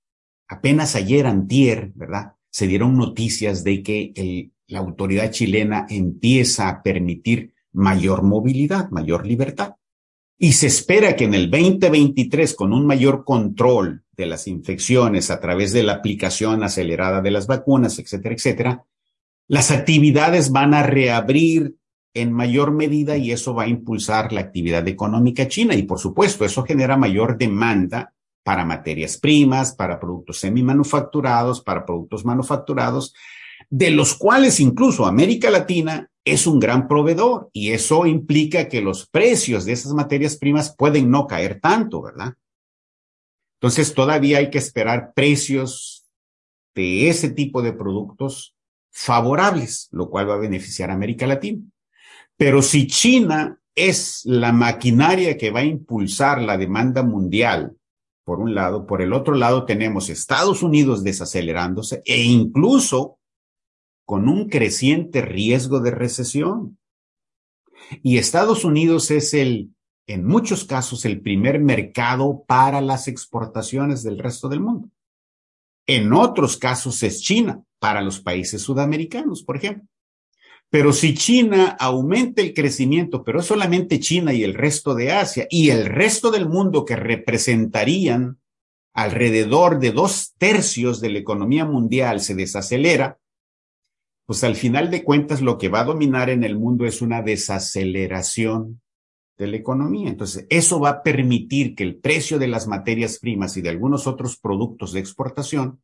Apenas 0.48 0.94
ayer, 0.94 1.26
antier, 1.26 1.92
¿verdad? 1.94 2.34
Se 2.50 2.66
dieron 2.66 2.96
noticias 2.96 3.64
de 3.64 3.82
que 3.82 4.52
la 4.68 4.78
autoridad 4.78 5.30
chilena 5.30 5.86
empieza 5.88 6.68
a 6.68 6.82
permitir 6.82 7.54
mayor 7.72 8.22
movilidad, 8.22 8.90
mayor 8.90 9.26
libertad. 9.26 9.76
Y 10.38 10.52
se 10.52 10.66
espera 10.66 11.16
que 11.16 11.24
en 11.24 11.34
el 11.34 11.50
2023, 11.50 12.54
con 12.54 12.72
un 12.72 12.86
mayor 12.86 13.24
control 13.24 14.04
de 14.16 14.26
las 14.26 14.46
infecciones 14.46 15.30
a 15.30 15.40
través 15.40 15.72
de 15.72 15.82
la 15.82 15.94
aplicación 15.94 16.62
acelerada 16.62 17.22
de 17.22 17.30
las 17.30 17.46
vacunas, 17.46 17.98
etcétera, 17.98 18.34
etcétera, 18.34 18.84
las 19.48 19.70
actividades 19.70 20.50
van 20.50 20.74
a 20.74 20.82
reabrir 20.82 21.76
en 22.14 22.32
mayor 22.32 22.72
medida 22.72 23.16
y 23.16 23.32
eso 23.32 23.54
va 23.54 23.64
a 23.64 23.68
impulsar 23.68 24.32
la 24.32 24.40
actividad 24.40 24.86
económica 24.88 25.48
china. 25.48 25.74
Y 25.74 25.84
por 25.84 25.98
supuesto, 25.98 26.44
eso 26.44 26.64
genera 26.64 26.96
mayor 26.96 27.38
demanda 27.38 28.12
para 28.42 28.64
materias 28.64 29.16
primas, 29.18 29.74
para 29.74 30.00
productos 30.00 30.38
semi-manufacturados, 30.38 31.62
para 31.62 31.86
productos 31.86 32.24
manufacturados, 32.24 33.14
de 33.70 33.90
los 33.90 34.14
cuales 34.14 34.60
incluso 34.60 35.06
América 35.06 35.50
Latina 35.50 36.10
es 36.24 36.46
un 36.46 36.60
gran 36.60 36.88
proveedor 36.88 37.50
y 37.52 37.70
eso 37.70 38.06
implica 38.06 38.68
que 38.68 38.80
los 38.80 39.06
precios 39.08 39.64
de 39.64 39.72
esas 39.72 39.92
materias 39.92 40.36
primas 40.36 40.74
pueden 40.76 41.10
no 41.10 41.26
caer 41.26 41.60
tanto, 41.60 42.02
¿verdad? 42.02 42.34
Entonces 43.60 43.94
todavía 43.94 44.38
hay 44.38 44.50
que 44.50 44.58
esperar 44.58 45.12
precios 45.14 46.04
de 46.74 47.08
ese 47.08 47.30
tipo 47.30 47.62
de 47.62 47.72
productos 47.72 48.56
favorables, 48.90 49.88
lo 49.92 50.10
cual 50.10 50.28
va 50.28 50.34
a 50.34 50.38
beneficiar 50.38 50.90
a 50.90 50.94
América 50.94 51.26
Latina. 51.26 51.62
Pero 52.42 52.60
si 52.60 52.88
China 52.88 53.56
es 53.72 54.22
la 54.24 54.52
maquinaria 54.52 55.38
que 55.38 55.52
va 55.52 55.60
a 55.60 55.64
impulsar 55.64 56.42
la 56.42 56.58
demanda 56.58 57.04
mundial, 57.04 57.76
por 58.24 58.40
un 58.40 58.52
lado, 58.52 58.84
por 58.84 59.00
el 59.00 59.12
otro 59.12 59.36
lado 59.36 59.64
tenemos 59.64 60.10
Estados 60.10 60.64
Unidos 60.64 61.04
desacelerándose 61.04 62.02
e 62.04 62.20
incluso 62.20 63.20
con 64.04 64.28
un 64.28 64.48
creciente 64.48 65.22
riesgo 65.22 65.78
de 65.78 65.92
recesión. 65.92 66.78
Y 68.02 68.18
Estados 68.18 68.64
Unidos 68.64 69.12
es 69.12 69.34
el, 69.34 69.72
en 70.08 70.26
muchos 70.26 70.64
casos, 70.64 71.04
el 71.04 71.20
primer 71.20 71.60
mercado 71.60 72.42
para 72.44 72.80
las 72.80 73.06
exportaciones 73.06 74.02
del 74.02 74.18
resto 74.18 74.48
del 74.48 74.58
mundo. 74.58 74.88
En 75.86 76.12
otros 76.12 76.56
casos 76.56 77.04
es 77.04 77.22
China, 77.22 77.62
para 77.78 78.02
los 78.02 78.18
países 78.18 78.62
sudamericanos, 78.62 79.44
por 79.44 79.58
ejemplo. 79.58 79.91
Pero 80.72 80.94
si 80.94 81.12
China 81.12 81.76
aumenta 81.78 82.40
el 82.40 82.54
crecimiento, 82.54 83.22
pero 83.22 83.40
es 83.40 83.44
solamente 83.44 84.00
China 84.00 84.32
y 84.32 84.42
el 84.42 84.54
resto 84.54 84.94
de 84.94 85.12
Asia 85.12 85.46
y 85.50 85.68
el 85.68 85.84
resto 85.84 86.30
del 86.30 86.48
mundo 86.48 86.86
que 86.86 86.96
representarían 86.96 88.38
alrededor 88.94 89.80
de 89.80 89.92
dos 89.92 90.32
tercios 90.38 91.02
de 91.02 91.10
la 91.10 91.18
economía 91.18 91.66
mundial 91.66 92.20
se 92.20 92.34
desacelera, 92.34 93.18
pues 94.24 94.44
al 94.44 94.56
final 94.56 94.90
de 94.90 95.04
cuentas 95.04 95.42
lo 95.42 95.58
que 95.58 95.68
va 95.68 95.80
a 95.80 95.84
dominar 95.84 96.30
en 96.30 96.42
el 96.42 96.58
mundo 96.58 96.86
es 96.86 97.02
una 97.02 97.20
desaceleración 97.20 98.80
de 99.36 99.48
la 99.48 99.58
economía. 99.58 100.08
Entonces, 100.08 100.46
eso 100.48 100.80
va 100.80 100.88
a 100.88 101.02
permitir 101.02 101.74
que 101.74 101.82
el 101.82 101.96
precio 101.96 102.38
de 102.38 102.48
las 102.48 102.66
materias 102.66 103.18
primas 103.18 103.58
y 103.58 103.60
de 103.60 103.68
algunos 103.68 104.06
otros 104.06 104.38
productos 104.38 104.94
de 104.94 105.00
exportación 105.00 105.82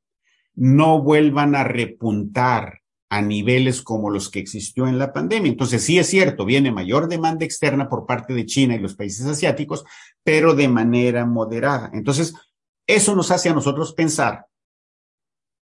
no 0.55 1.03
vuelvan 1.03 1.55
a 1.57 1.65
repuntar 1.65 2.81
a 3.11 3.23
niveles 3.23 3.83
como 3.83 4.11
los 4.11 4.31
que 4.31 4.39
existió 4.39 4.87
en 4.87 4.99
la 4.99 5.13
pandemia. 5.13 5.51
Entonces, 5.51 5.83
sí 5.83 5.99
es 5.99 6.09
cierto, 6.09 6.45
viene 6.45 6.71
mayor 6.71 7.09
demanda 7.09 7.45
externa 7.45 7.89
por 7.89 8.07
parte 8.07 8.35
de 8.35 8.47
China 8.47 8.75
y 8.75 8.81
los 8.81 8.95
países 8.95 9.27
asiáticos, 9.27 9.85
pero 10.23 10.55
de 10.55 10.69
manera 10.69 11.25
moderada. 11.25 11.91
Entonces, 11.95 12.35
eso 12.87 13.15
nos 13.15 13.31
hace 13.31 13.49
a 13.49 13.55
nosotros 13.55 13.95
pensar 13.95 14.47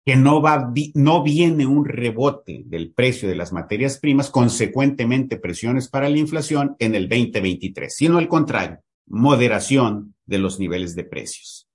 que 0.04 0.16
no 0.16 0.42
va, 0.42 0.72
no 0.94 1.22
viene 1.22 1.66
un 1.66 1.86
rebote 1.86 2.62
del 2.66 2.92
precio 2.92 3.28
de 3.28 3.36
las 3.36 3.52
materias 3.52 3.98
primas, 3.98 4.30
consecuentemente 4.30 5.38
presiones 5.38 5.88
para 5.88 6.10
la 6.10 6.18
inflación 6.18 6.76
en 6.78 6.94
el 6.94 7.08
2023, 7.08 7.94
sino 7.94 8.18
al 8.18 8.28
contrario, 8.28 8.80
moderación 9.06 10.14
de 10.26 10.38
los 10.38 10.58
niveles 10.58 10.94
de 10.94 11.04
precios. 11.04 11.68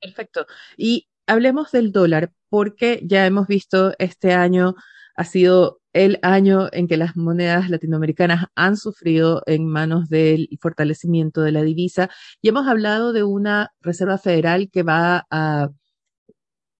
Perfecto. 0.00 0.46
Y 0.76 1.08
hablemos 1.26 1.72
del 1.72 1.90
dólar, 1.90 2.32
porque 2.56 3.02
ya 3.04 3.26
hemos 3.26 3.46
visto 3.48 3.92
este 3.98 4.32
año 4.32 4.76
ha 5.14 5.24
sido 5.24 5.82
el 5.92 6.18
año 6.22 6.68
en 6.72 6.88
que 6.88 6.96
las 6.96 7.14
monedas 7.14 7.68
latinoamericanas 7.68 8.46
han 8.54 8.78
sufrido 8.78 9.42
en 9.44 9.66
manos 9.66 10.08
del 10.08 10.48
fortalecimiento 10.58 11.42
de 11.42 11.52
la 11.52 11.62
divisa 11.62 12.08
y 12.40 12.48
hemos 12.48 12.66
hablado 12.66 13.12
de 13.12 13.24
una 13.24 13.74
Reserva 13.82 14.16
Federal 14.16 14.70
que 14.72 14.82
va 14.84 15.26
a 15.30 15.68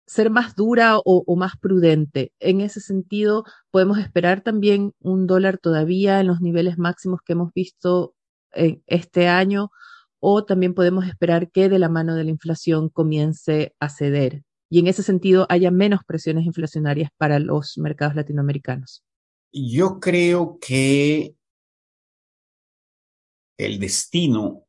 ser 0.06 0.30
más 0.30 0.56
dura 0.56 0.96
o, 1.04 1.36
más 1.36 1.58
prudente. 1.60 2.32
En 2.40 2.62
ese 2.62 2.80
sentido, 2.80 3.44
podemos 3.70 3.98
esperar 3.98 4.40
también 4.40 4.94
un 5.00 5.26
dólar 5.26 5.58
todavía 5.58 6.20
en 6.20 6.28
los 6.28 6.40
niveles 6.40 6.78
máximos 6.78 7.20
que 7.22 7.34
hemos 7.34 7.52
visto 7.52 8.14
este 8.54 9.28
año, 9.28 9.68
o 10.20 10.42
también 10.46 10.72
podemos 10.72 11.06
esperar 11.06 11.50
que 11.50 11.68
de 11.68 11.78
la 11.78 11.90
mano 11.90 12.14
de 12.14 12.24
la 12.24 12.30
inflación 12.30 12.88
comience 12.88 13.74
a 13.78 13.90
ceder 13.90 14.42
y 14.68 14.80
en 14.80 14.86
ese 14.88 15.02
sentido 15.02 15.46
haya 15.48 15.70
menos 15.70 16.00
presiones 16.04 16.46
inflacionarias 16.46 17.10
para 17.16 17.38
los 17.38 17.78
mercados 17.78 18.16
latinoamericanos. 18.16 19.04
Yo 19.52 20.00
creo 20.00 20.58
que 20.60 21.34
el 23.58 23.78
destino 23.78 24.64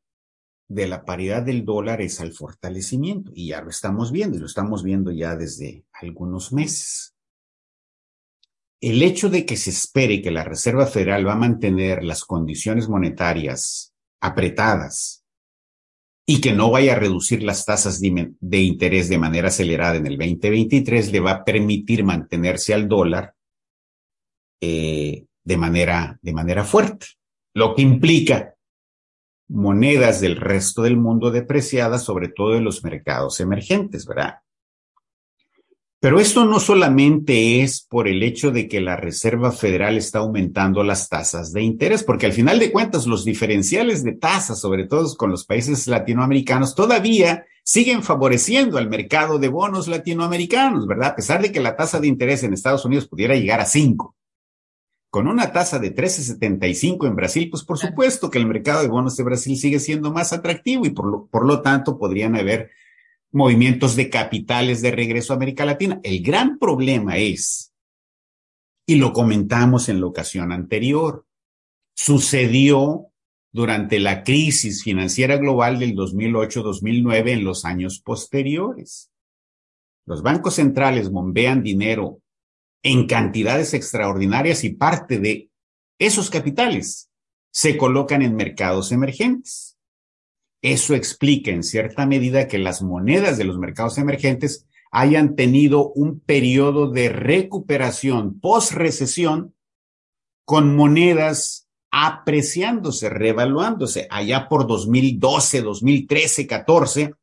de 0.70 0.88
la 0.88 1.06
paridad 1.06 1.44
del 1.44 1.66
dólar 1.66 2.02
es 2.02 2.20
al 2.20 2.34
fortalecimiento 2.34 3.32
y 3.34 3.50
ya 3.50 3.62
lo 3.62 3.70
estamos 3.70 4.12
viendo 4.12 4.38
y 4.38 4.40
lo 4.40 4.46
estamos 4.46 4.84
viendo 4.84 5.12
ya 5.12 5.36
desde 5.36 5.86
algunos 5.94 6.52
meses. 6.52 7.16
El 8.80 9.02
hecho 9.02 9.30
de 9.30 9.46
que 9.46 9.58
se 9.58 9.72
espere 9.72 10.22
que 10.22 10.30
la 10.30 10.44
Reserva 10.44 10.86
Federal 10.86 11.28
va 11.28 11.34
a 11.34 11.38
mantener 11.38 12.04
las 12.04 12.24
condiciones 12.24 12.88
monetarias 12.88 13.94
apretadas 14.22 15.26
y 16.30 16.42
que 16.42 16.52
no 16.52 16.70
vaya 16.70 16.94
a 16.94 17.00
reducir 17.00 17.42
las 17.42 17.64
tasas 17.64 18.02
de, 18.02 18.58
interés 18.60 19.08
de 19.08 19.18
manera 19.18 19.48
acelerada 19.48 19.96
en 19.96 20.08
el 20.08 20.18
2023 20.18 21.14
le 21.14 21.22
va 21.22 21.32
a 21.32 21.46
permitir 21.46 22.04
mantenerse 22.04 22.74
al 22.74 22.90
dólar 22.90 23.34
eh, 24.62 25.26
de, 25.46 25.58
manera, 25.58 26.20
de 26.22 26.34
manera 26.34 26.66
fuerte, 26.66 27.06
lo 27.56 27.74
que 27.74 27.82
implica 27.82 28.56
monedas 29.48 30.20
del 30.20 30.36
resto 30.36 30.82
del 30.82 30.98
mundo 30.98 31.32
depreciadas, 31.32 32.04
sobre 32.04 32.28
todo 32.28 32.58
en 32.58 32.66
los 32.66 32.84
mercados 32.84 33.40
emergentes, 33.40 34.06
¿verdad? 34.06 34.40
Pero 36.00 36.20
esto 36.20 36.46
no 36.46 36.60
solamente 36.60 37.64
es 37.64 37.82
por 37.82 38.08
el 38.08 38.22
hecho 38.22 38.52
de 38.52 38.68
que 38.68 38.82
la 38.82 38.98
Reserva 38.98 39.52
Federal 39.52 39.98
está 39.98 40.20
aumentando 40.20 40.84
las 40.84 41.10
tasas 41.10 41.54
de 41.54 41.64
interés, 41.64 42.04
porque 42.04 42.28
al 42.28 42.34
final 42.34 42.60
de 42.60 42.72
cuentas 42.72 43.08
los 43.08 43.26
diferenciales 43.26 44.04
de 44.04 44.14
tasas, 44.14 44.60
sobre 44.60 44.86
todo 44.86 45.12
con 45.18 45.32
los 45.32 45.46
países 45.46 45.88
latinoamericanos, 45.88 46.76
todavía 46.76 47.46
siguen 47.64 48.04
favoreciendo 48.04 48.78
al 48.78 48.90
mercado 48.90 49.40
de 49.40 49.48
bonos 49.48 49.88
latinoamericanos, 49.88 50.86
¿verdad? 50.86 51.10
A 51.10 51.16
pesar 51.16 51.42
de 51.42 51.52
que 51.52 51.60
la 51.60 51.76
tasa 51.76 52.00
de 52.00 52.08
interés 52.08 52.44
en 52.44 52.54
Estados 52.54 52.86
Unidos 52.86 53.08
pudiera 53.08 53.36
llegar 53.36 53.60
a 53.60 53.66
5. 53.66 54.16
Con 55.10 55.28
una 55.28 55.52
tasa 55.52 55.80
de 55.80 55.96
13.75 55.96 57.08
en 57.08 57.16
Brasil, 57.16 57.50
pues 57.50 57.64
por 57.64 57.80
supuesto 57.80 58.30
que 58.30 58.38
el 58.38 58.46
mercado 58.46 58.84
de 58.84 58.88
bonos 58.88 59.18
de 59.18 59.24
Brasil 59.24 59.58
sigue 59.58 59.80
siendo 59.80 60.14
más 60.14 60.32
atractivo 60.32 60.86
y 60.86 60.92
por 60.92 61.08
lo, 61.08 61.26
por 61.26 61.46
lo 61.46 61.62
tanto 61.64 61.98
podrían 61.98 62.36
haber 62.36 62.70
movimientos 63.38 63.96
de 63.96 64.10
capitales 64.10 64.82
de 64.82 64.90
regreso 64.90 65.32
a 65.32 65.36
América 65.36 65.64
Latina. 65.64 66.00
El 66.04 66.24
gran 66.24 66.58
problema 66.58 67.18
es, 67.18 67.72
y 68.88 68.96
lo 68.96 69.14
comentamos 69.14 69.90
en 69.90 70.02
la 70.02 70.08
ocasión 70.08 70.52
anterior, 70.52 71.26
sucedió 71.96 73.12
durante 73.54 74.00
la 74.00 74.24
crisis 74.24 74.84
financiera 74.84 75.38
global 75.38 75.78
del 75.78 75.96
2008-2009 75.96 77.30
en 77.30 77.44
los 77.44 77.64
años 77.64 78.00
posteriores. 78.00 79.12
Los 80.06 80.24
bancos 80.24 80.56
centrales 80.56 81.12
bombean 81.12 81.62
dinero 81.62 82.20
en 82.82 83.06
cantidades 83.06 83.76
extraordinarias 83.76 84.64
y 84.64 84.72
parte 84.72 85.20
de 85.20 85.52
esos 86.00 86.32
capitales 86.32 87.12
se 87.52 87.78
colocan 87.78 88.24
en 88.24 88.36
mercados 88.36 88.92
emergentes. 88.92 89.77
Eso 90.70 90.96
explica 90.96 91.50
en 91.52 91.64
cierta 91.64 92.06
medida 92.06 92.50
que 92.50 92.58
las 92.58 92.82
monedas 92.82 93.38
de 93.38 93.46
los 93.46 93.58
mercados 93.58 93.98
emergentes 93.98 94.68
hayan 94.92 95.38
tenido 95.38 95.94
un 95.94 96.20
periodo 96.20 96.92
de 96.92 97.08
recuperación 97.08 98.42
post-recesión 98.42 99.56
con 100.44 100.76
monedas 100.76 101.70
apreciándose, 101.90 103.08
revaluándose. 103.08 104.10
Allá 104.12 104.50
por 104.50 104.68
2012, 104.68 105.62
2013, 105.62 106.48
14, 106.48 107.14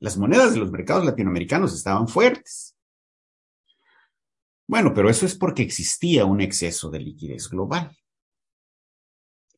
las 0.00 0.18
monedas 0.18 0.52
de 0.52 0.58
los 0.58 0.72
mercados 0.72 1.04
latinoamericanos 1.04 1.72
estaban 1.72 2.08
fuertes. 2.08 2.74
Bueno, 4.66 4.92
pero 4.92 5.08
eso 5.08 5.24
es 5.24 5.36
porque 5.36 5.62
existía 5.62 6.24
un 6.24 6.40
exceso 6.40 6.90
de 6.90 6.98
liquidez 6.98 7.48
global. 7.48 7.96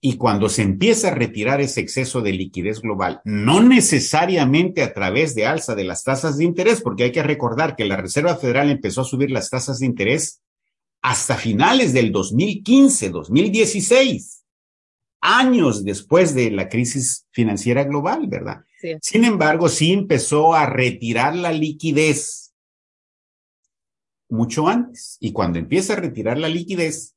Y 0.06 0.18
cuando 0.18 0.50
se 0.50 0.60
empieza 0.60 1.08
a 1.08 1.14
retirar 1.14 1.62
ese 1.62 1.80
exceso 1.80 2.20
de 2.20 2.34
liquidez 2.34 2.82
global, 2.82 3.22
no 3.24 3.62
necesariamente 3.62 4.82
a 4.82 4.92
través 4.92 5.34
de 5.34 5.46
alza 5.46 5.74
de 5.74 5.84
las 5.84 6.04
tasas 6.04 6.36
de 6.36 6.44
interés, 6.44 6.82
porque 6.82 7.04
hay 7.04 7.10
que 7.10 7.22
recordar 7.22 7.74
que 7.74 7.86
la 7.86 7.96
Reserva 7.96 8.36
Federal 8.36 8.68
empezó 8.68 9.00
a 9.00 9.06
subir 9.06 9.30
las 9.30 9.48
tasas 9.48 9.78
de 9.78 9.86
interés 9.86 10.42
hasta 11.00 11.36
finales 11.36 11.94
del 11.94 12.12
2015, 12.12 13.08
2016, 13.08 14.44
años 15.22 15.86
después 15.86 16.34
de 16.34 16.50
la 16.50 16.68
crisis 16.68 17.26
financiera 17.30 17.84
global, 17.84 18.26
¿verdad? 18.28 18.58
Sí. 18.82 18.96
Sin 19.00 19.24
embargo, 19.24 19.70
sí 19.70 19.94
empezó 19.94 20.52
a 20.52 20.66
retirar 20.66 21.34
la 21.34 21.50
liquidez 21.50 22.52
mucho 24.28 24.68
antes. 24.68 25.16
Y 25.18 25.32
cuando 25.32 25.58
empieza 25.58 25.94
a 25.94 25.96
retirar 25.96 26.36
la 26.36 26.50
liquidez, 26.50 27.13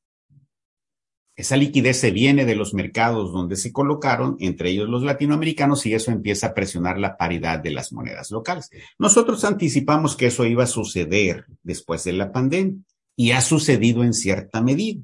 esa 1.37 1.55
liquidez 1.55 1.99
se 1.99 2.09
viene 2.09 2.45
de 2.45 2.55
los 2.55 2.73
mercados 2.73 3.31
donde 3.31 3.57
se 3.57 3.71
colocaron, 3.71 4.37
entre 4.39 4.71
ellos 4.71 4.89
los 4.89 5.03
latinoamericanos, 5.03 5.85
y 5.85 5.93
eso 5.93 6.09
empieza 6.09 6.47
a 6.47 6.53
presionar 6.55 6.97
la 6.97 7.15
paridad 7.15 7.59
de 7.59 7.69
las 7.69 7.93
monedas 7.93 8.31
locales. 8.31 8.71
Nosotros 8.97 9.45
anticipamos 9.45 10.17
que 10.17 10.25
eso 10.25 10.47
iba 10.47 10.63
a 10.63 10.67
suceder 10.67 11.45
después 11.61 12.03
de 12.05 12.13
la 12.13 12.31
pandemia 12.31 12.81
y 13.15 13.31
ha 13.31 13.41
sucedido 13.41 14.03
en 14.03 14.15
cierta 14.15 14.61
medida. 14.61 15.03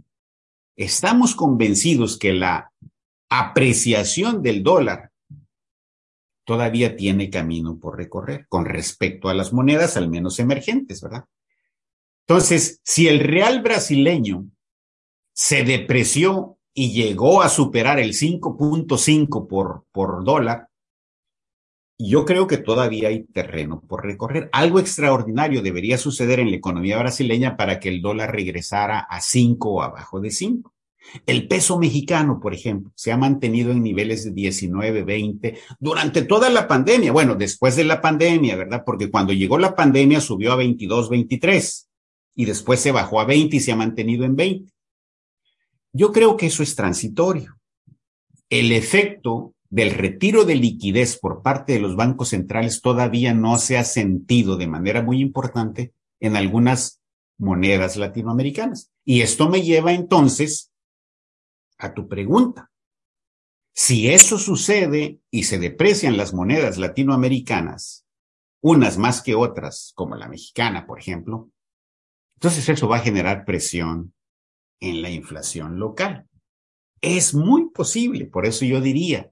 Estamos 0.75 1.35
convencidos 1.35 2.17
que 2.17 2.33
la 2.33 2.71
apreciación 3.29 4.41
del 4.41 4.63
dólar 4.63 5.11
todavía 6.45 6.95
tiene 6.95 7.29
camino 7.29 7.77
por 7.77 7.95
recorrer 7.95 8.47
con 8.49 8.65
respecto 8.65 9.29
a 9.29 9.35
las 9.35 9.53
monedas, 9.53 9.97
al 9.97 10.09
menos 10.09 10.39
emergentes, 10.39 10.99
¿verdad? 10.99 11.25
Entonces, 12.27 12.81
si 12.83 13.07
el 13.07 13.19
real 13.19 13.61
brasileño 13.61 14.47
se 15.33 15.63
depreció 15.63 16.57
y 16.73 16.91
llegó 16.91 17.41
a 17.41 17.49
superar 17.49 17.99
el 17.99 18.13
5.5 18.13 19.47
por, 19.47 19.85
por 19.91 20.23
dólar, 20.23 20.69
yo 21.99 22.25
creo 22.25 22.47
que 22.47 22.57
todavía 22.57 23.09
hay 23.09 23.23
terreno 23.25 23.81
por 23.81 24.03
recorrer. 24.03 24.49
Algo 24.51 24.79
extraordinario 24.79 25.61
debería 25.61 25.97
suceder 25.97 26.39
en 26.39 26.49
la 26.49 26.57
economía 26.57 26.97
brasileña 26.97 27.55
para 27.55 27.79
que 27.79 27.89
el 27.89 28.01
dólar 28.01 28.31
regresara 28.31 28.99
a 28.99 29.21
5 29.21 29.69
o 29.69 29.81
abajo 29.81 30.19
de 30.19 30.31
5. 30.31 30.73
El 31.25 31.47
peso 31.47 31.77
mexicano, 31.77 32.39
por 32.41 32.53
ejemplo, 32.53 32.91
se 32.95 33.11
ha 33.11 33.17
mantenido 33.17 33.71
en 33.71 33.83
niveles 33.83 34.23
de 34.23 34.31
19, 34.31 35.03
20 35.03 35.59
durante 35.79 36.23
toda 36.23 36.49
la 36.49 36.67
pandemia. 36.67 37.11
Bueno, 37.11 37.35
después 37.35 37.75
de 37.75 37.83
la 37.83 38.01
pandemia, 38.01 38.55
¿verdad? 38.55 38.83
Porque 38.85 39.11
cuando 39.11 39.33
llegó 39.33 39.57
la 39.57 39.75
pandemia 39.75 40.21
subió 40.21 40.53
a 40.53 40.55
22, 40.55 41.09
23 41.09 41.89
y 42.35 42.45
después 42.45 42.79
se 42.79 42.91
bajó 42.91 43.19
a 43.19 43.25
20 43.25 43.55
y 43.55 43.59
se 43.59 43.71
ha 43.71 43.75
mantenido 43.75 44.25
en 44.25 44.35
20. 44.35 44.72
Yo 45.93 46.11
creo 46.11 46.35
que 46.37 46.47
eso 46.47 46.63
es 46.63 46.75
transitorio. 46.75 47.59
El 48.49 48.71
efecto 48.71 49.53
del 49.69 49.91
retiro 49.91 50.43
de 50.43 50.55
liquidez 50.55 51.17
por 51.17 51.43
parte 51.43 51.73
de 51.73 51.79
los 51.79 51.95
bancos 51.95 52.29
centrales 52.29 52.81
todavía 52.81 53.33
no 53.33 53.57
se 53.57 53.77
ha 53.77 53.83
sentido 53.83 54.57
de 54.57 54.67
manera 54.67 55.03
muy 55.03 55.21
importante 55.21 55.93
en 56.19 56.35
algunas 56.35 57.01
monedas 57.37 57.95
latinoamericanas. 57.97 58.91
Y 59.05 59.21
esto 59.21 59.49
me 59.49 59.61
lleva 59.61 59.93
entonces 59.93 60.71
a 61.77 61.93
tu 61.93 62.07
pregunta. 62.07 62.71
Si 63.75 64.09
eso 64.09 64.37
sucede 64.37 65.19
y 65.31 65.43
se 65.43 65.59
deprecian 65.59 66.17
las 66.17 66.33
monedas 66.33 66.77
latinoamericanas, 66.77 68.05
unas 68.61 68.97
más 68.97 69.21
que 69.21 69.35
otras, 69.35 69.91
como 69.95 70.15
la 70.15 70.27
mexicana, 70.27 70.85
por 70.85 70.99
ejemplo, 70.99 71.49
entonces 72.35 72.67
eso 72.69 72.87
va 72.87 72.97
a 72.97 73.01
generar 73.01 73.45
presión 73.45 74.13
en 74.83 75.01
la 75.01 75.09
inflación 75.09 75.79
local. 75.79 76.27
Es 77.01 77.33
muy 77.33 77.69
posible, 77.69 78.25
por 78.25 78.45
eso 78.45 78.65
yo 78.65 78.81
diría, 78.81 79.31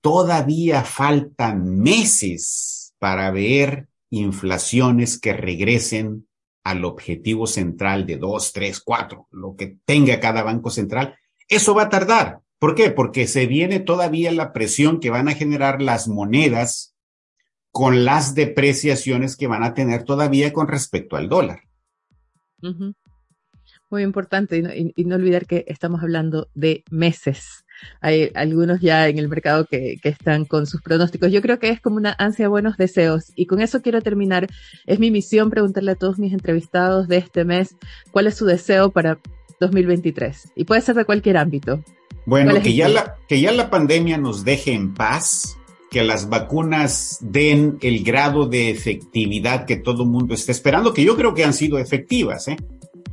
todavía 0.00 0.82
faltan 0.82 1.78
meses 1.78 2.92
para 2.98 3.30
ver 3.30 3.88
inflaciones 4.10 5.20
que 5.20 5.32
regresen 5.32 6.28
al 6.64 6.84
objetivo 6.84 7.46
central 7.46 8.04
de 8.04 8.16
2, 8.16 8.52
3, 8.52 8.80
4, 8.80 9.28
lo 9.30 9.54
que 9.54 9.78
tenga 9.84 10.18
cada 10.18 10.42
banco 10.42 10.70
central. 10.70 11.16
Eso 11.48 11.74
va 11.74 11.84
a 11.84 11.88
tardar. 11.88 12.40
¿Por 12.58 12.74
qué? 12.74 12.90
Porque 12.90 13.28
se 13.28 13.46
viene 13.46 13.78
todavía 13.78 14.32
la 14.32 14.52
presión 14.52 14.98
que 14.98 15.10
van 15.10 15.28
a 15.28 15.34
generar 15.34 15.80
las 15.80 16.08
monedas 16.08 16.96
con 17.70 18.04
las 18.04 18.34
depreciaciones 18.34 19.36
que 19.36 19.46
van 19.46 19.62
a 19.62 19.74
tener 19.74 20.02
todavía 20.02 20.52
con 20.52 20.66
respecto 20.66 21.16
al 21.16 21.28
dólar. 21.28 21.62
Muy 23.90 24.02
importante 24.02 24.62
y 24.96 25.04
no, 25.04 25.16
olvidar 25.16 25.46
que 25.46 25.64
estamos 25.66 26.02
hablando 26.02 26.48
de 26.54 26.84
meses. 26.90 27.64
Hay 28.00 28.30
algunos 28.34 28.80
ya 28.80 29.08
en 29.08 29.18
el 29.18 29.28
mercado 29.28 29.64
que, 29.64 29.96
que, 30.02 30.08
están 30.08 30.44
con 30.44 30.66
sus 30.66 30.82
pronósticos. 30.82 31.32
Yo 31.32 31.40
creo 31.40 31.58
que 31.58 31.70
es 31.70 31.80
como 31.80 31.96
una 31.96 32.14
ansia 32.18 32.46
de 32.46 32.48
buenos 32.48 32.76
deseos. 32.76 33.32
Y 33.34 33.46
con 33.46 33.60
eso 33.60 33.80
quiero 33.80 34.02
terminar. 34.02 34.48
Es 34.86 34.98
mi 34.98 35.10
misión 35.10 35.48
preguntarle 35.48 35.92
a 35.92 35.94
todos 35.94 36.18
mis 36.18 36.32
entrevistados 36.32 37.08
de 37.08 37.18
este 37.18 37.44
mes 37.44 37.76
cuál 38.10 38.26
es 38.26 38.36
su 38.36 38.44
deseo 38.44 38.90
para 38.90 39.20
2023. 39.60 40.52
Y 40.54 40.64
puede 40.64 40.80
ser 40.80 40.96
de 40.96 41.04
cualquier 41.04 41.36
ámbito. 41.36 41.82
Bueno, 42.26 42.60
que 42.60 42.74
ya, 42.74 42.88
la, 42.90 43.16
que 43.26 43.40
ya 43.40 43.52
la 43.52 43.70
pandemia 43.70 44.18
nos 44.18 44.44
deje 44.44 44.74
en 44.74 44.92
paz, 44.92 45.56
que 45.90 46.02
las 46.02 46.28
vacunas 46.28 47.18
den 47.22 47.78
el 47.80 48.04
grado 48.04 48.46
de 48.46 48.68
efectividad 48.68 49.64
que 49.64 49.76
todo 49.76 50.02
el 50.02 50.10
mundo 50.10 50.34
está 50.34 50.52
esperando, 50.52 50.92
que 50.92 51.04
yo 51.04 51.16
creo 51.16 51.32
que 51.32 51.44
han 51.44 51.54
sido 51.54 51.78
efectivas, 51.78 52.48
¿eh? 52.48 52.58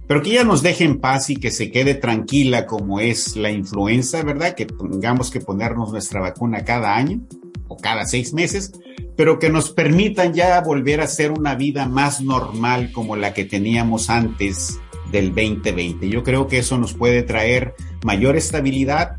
Pero 0.08 0.22
que 0.22 0.32
ya 0.32 0.44
nos 0.44 0.62
deje 0.62 0.84
en 0.84 1.00
paz 1.00 1.30
y 1.30 1.36
que 1.36 1.52
se 1.52 1.72
quede 1.72 1.96
tranquila 1.96 2.65
como 2.65 3.00
es 3.00 3.36
la 3.36 3.52
influenza, 3.52 4.24
¿verdad? 4.24 4.56
Que 4.56 4.65
tengamos 4.65 5.32
que 5.32 5.39
ponernos 5.39 5.91
nuestra 5.91 6.22
vacuna 6.22 6.63
cada 6.63 6.96
año 6.96 7.22
o 7.68 7.78
cada 7.78 8.06
seis 8.06 8.34
meses, 8.34 8.72
pero 9.15 9.39
que 9.39 9.50
nos 9.50 9.72
permitan 9.72 10.34
ya 10.34 10.60
volver 10.62 11.02
a 11.02 11.06
hacer 11.06 11.32
una 11.32 11.56
vida 11.56 11.88
más 11.88 12.22
normal 12.22 12.91
como 12.91 13.15
la 13.15 13.34
que 13.34 13.46
teníamos 13.46 14.10
antes 14.10 14.80
del 15.12 15.30
2020. 15.30 16.10
Yo 16.10 16.24
creo 16.24 16.48
que 16.48 16.60
eso 16.60 16.78
nos 16.78 16.94
puede 16.94 17.24
traer 17.24 17.74
mayor 18.04 18.36
estabilidad 18.36 19.18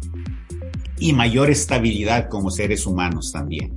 y 0.98 1.12
mayor 1.12 1.50
estabilidad 1.50 2.28
como 2.28 2.50
seres 2.50 2.86
humanos 2.86 3.32
también. 3.32 3.76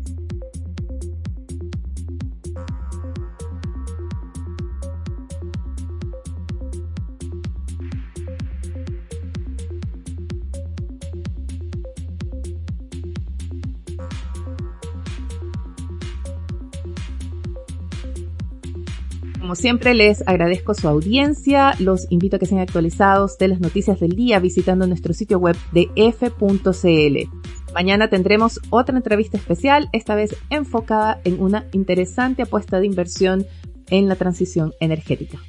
Como 19.39 19.56
siempre, 19.56 19.93
les 19.93 20.28
agradezco 20.28 20.73
su 20.73 20.88
audiencia. 20.88 21.73
Los 21.80 22.12
invito 22.12 22.36
a 22.36 22.39
que 22.39 22.45
sean 22.45 22.60
actualizados 22.60 23.38
de 23.38 23.47
las 23.47 23.60
noticias 23.62 23.99
del 23.99 24.12
día 24.12 24.39
visitando 24.39 24.86
nuestro 24.86 25.13
sitio 25.13 25.39
web 25.39 25.56
de 25.71 25.89
f.cl. 25.95 27.30
Mañana 27.73 28.10
tendremos 28.10 28.60
otra 28.69 28.97
entrevista 28.97 29.38
especial, 29.38 29.89
esta 29.93 30.15
vez 30.15 30.36
enfocada 30.49 31.21
en 31.23 31.41
una 31.41 31.65
interesante 31.71 32.41
apuesta 32.41 32.80
de 32.80 32.88
inversión 32.88 33.45
en 33.89 34.10
la 34.10 34.15
transición 34.15 34.73
energética. 34.80 35.39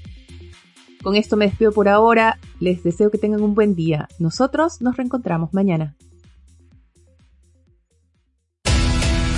Con 1.03 1.17
esto 1.17 1.37
me 1.37 1.47
despido 1.47 1.73
por 1.73 1.89
ahora. 1.89 2.39
Les 2.61 2.83
deseo 2.85 3.11
que 3.11 3.19
tengan 3.19 3.43
un 3.43 3.55
buen 3.55 3.75
día. 3.75 4.09
Nosotros 4.19 4.81
nos 4.81 4.97
reencontramos 4.97 5.53
mañana. 5.53 5.97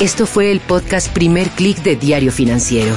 Esto 0.01 0.27
fue 0.27 0.51
el 0.51 0.61
podcast 0.61 1.13
Primer 1.15 1.49
Click 1.51 1.79
de 1.85 1.95
Diario 1.95 2.33
Financiero. 2.33 2.97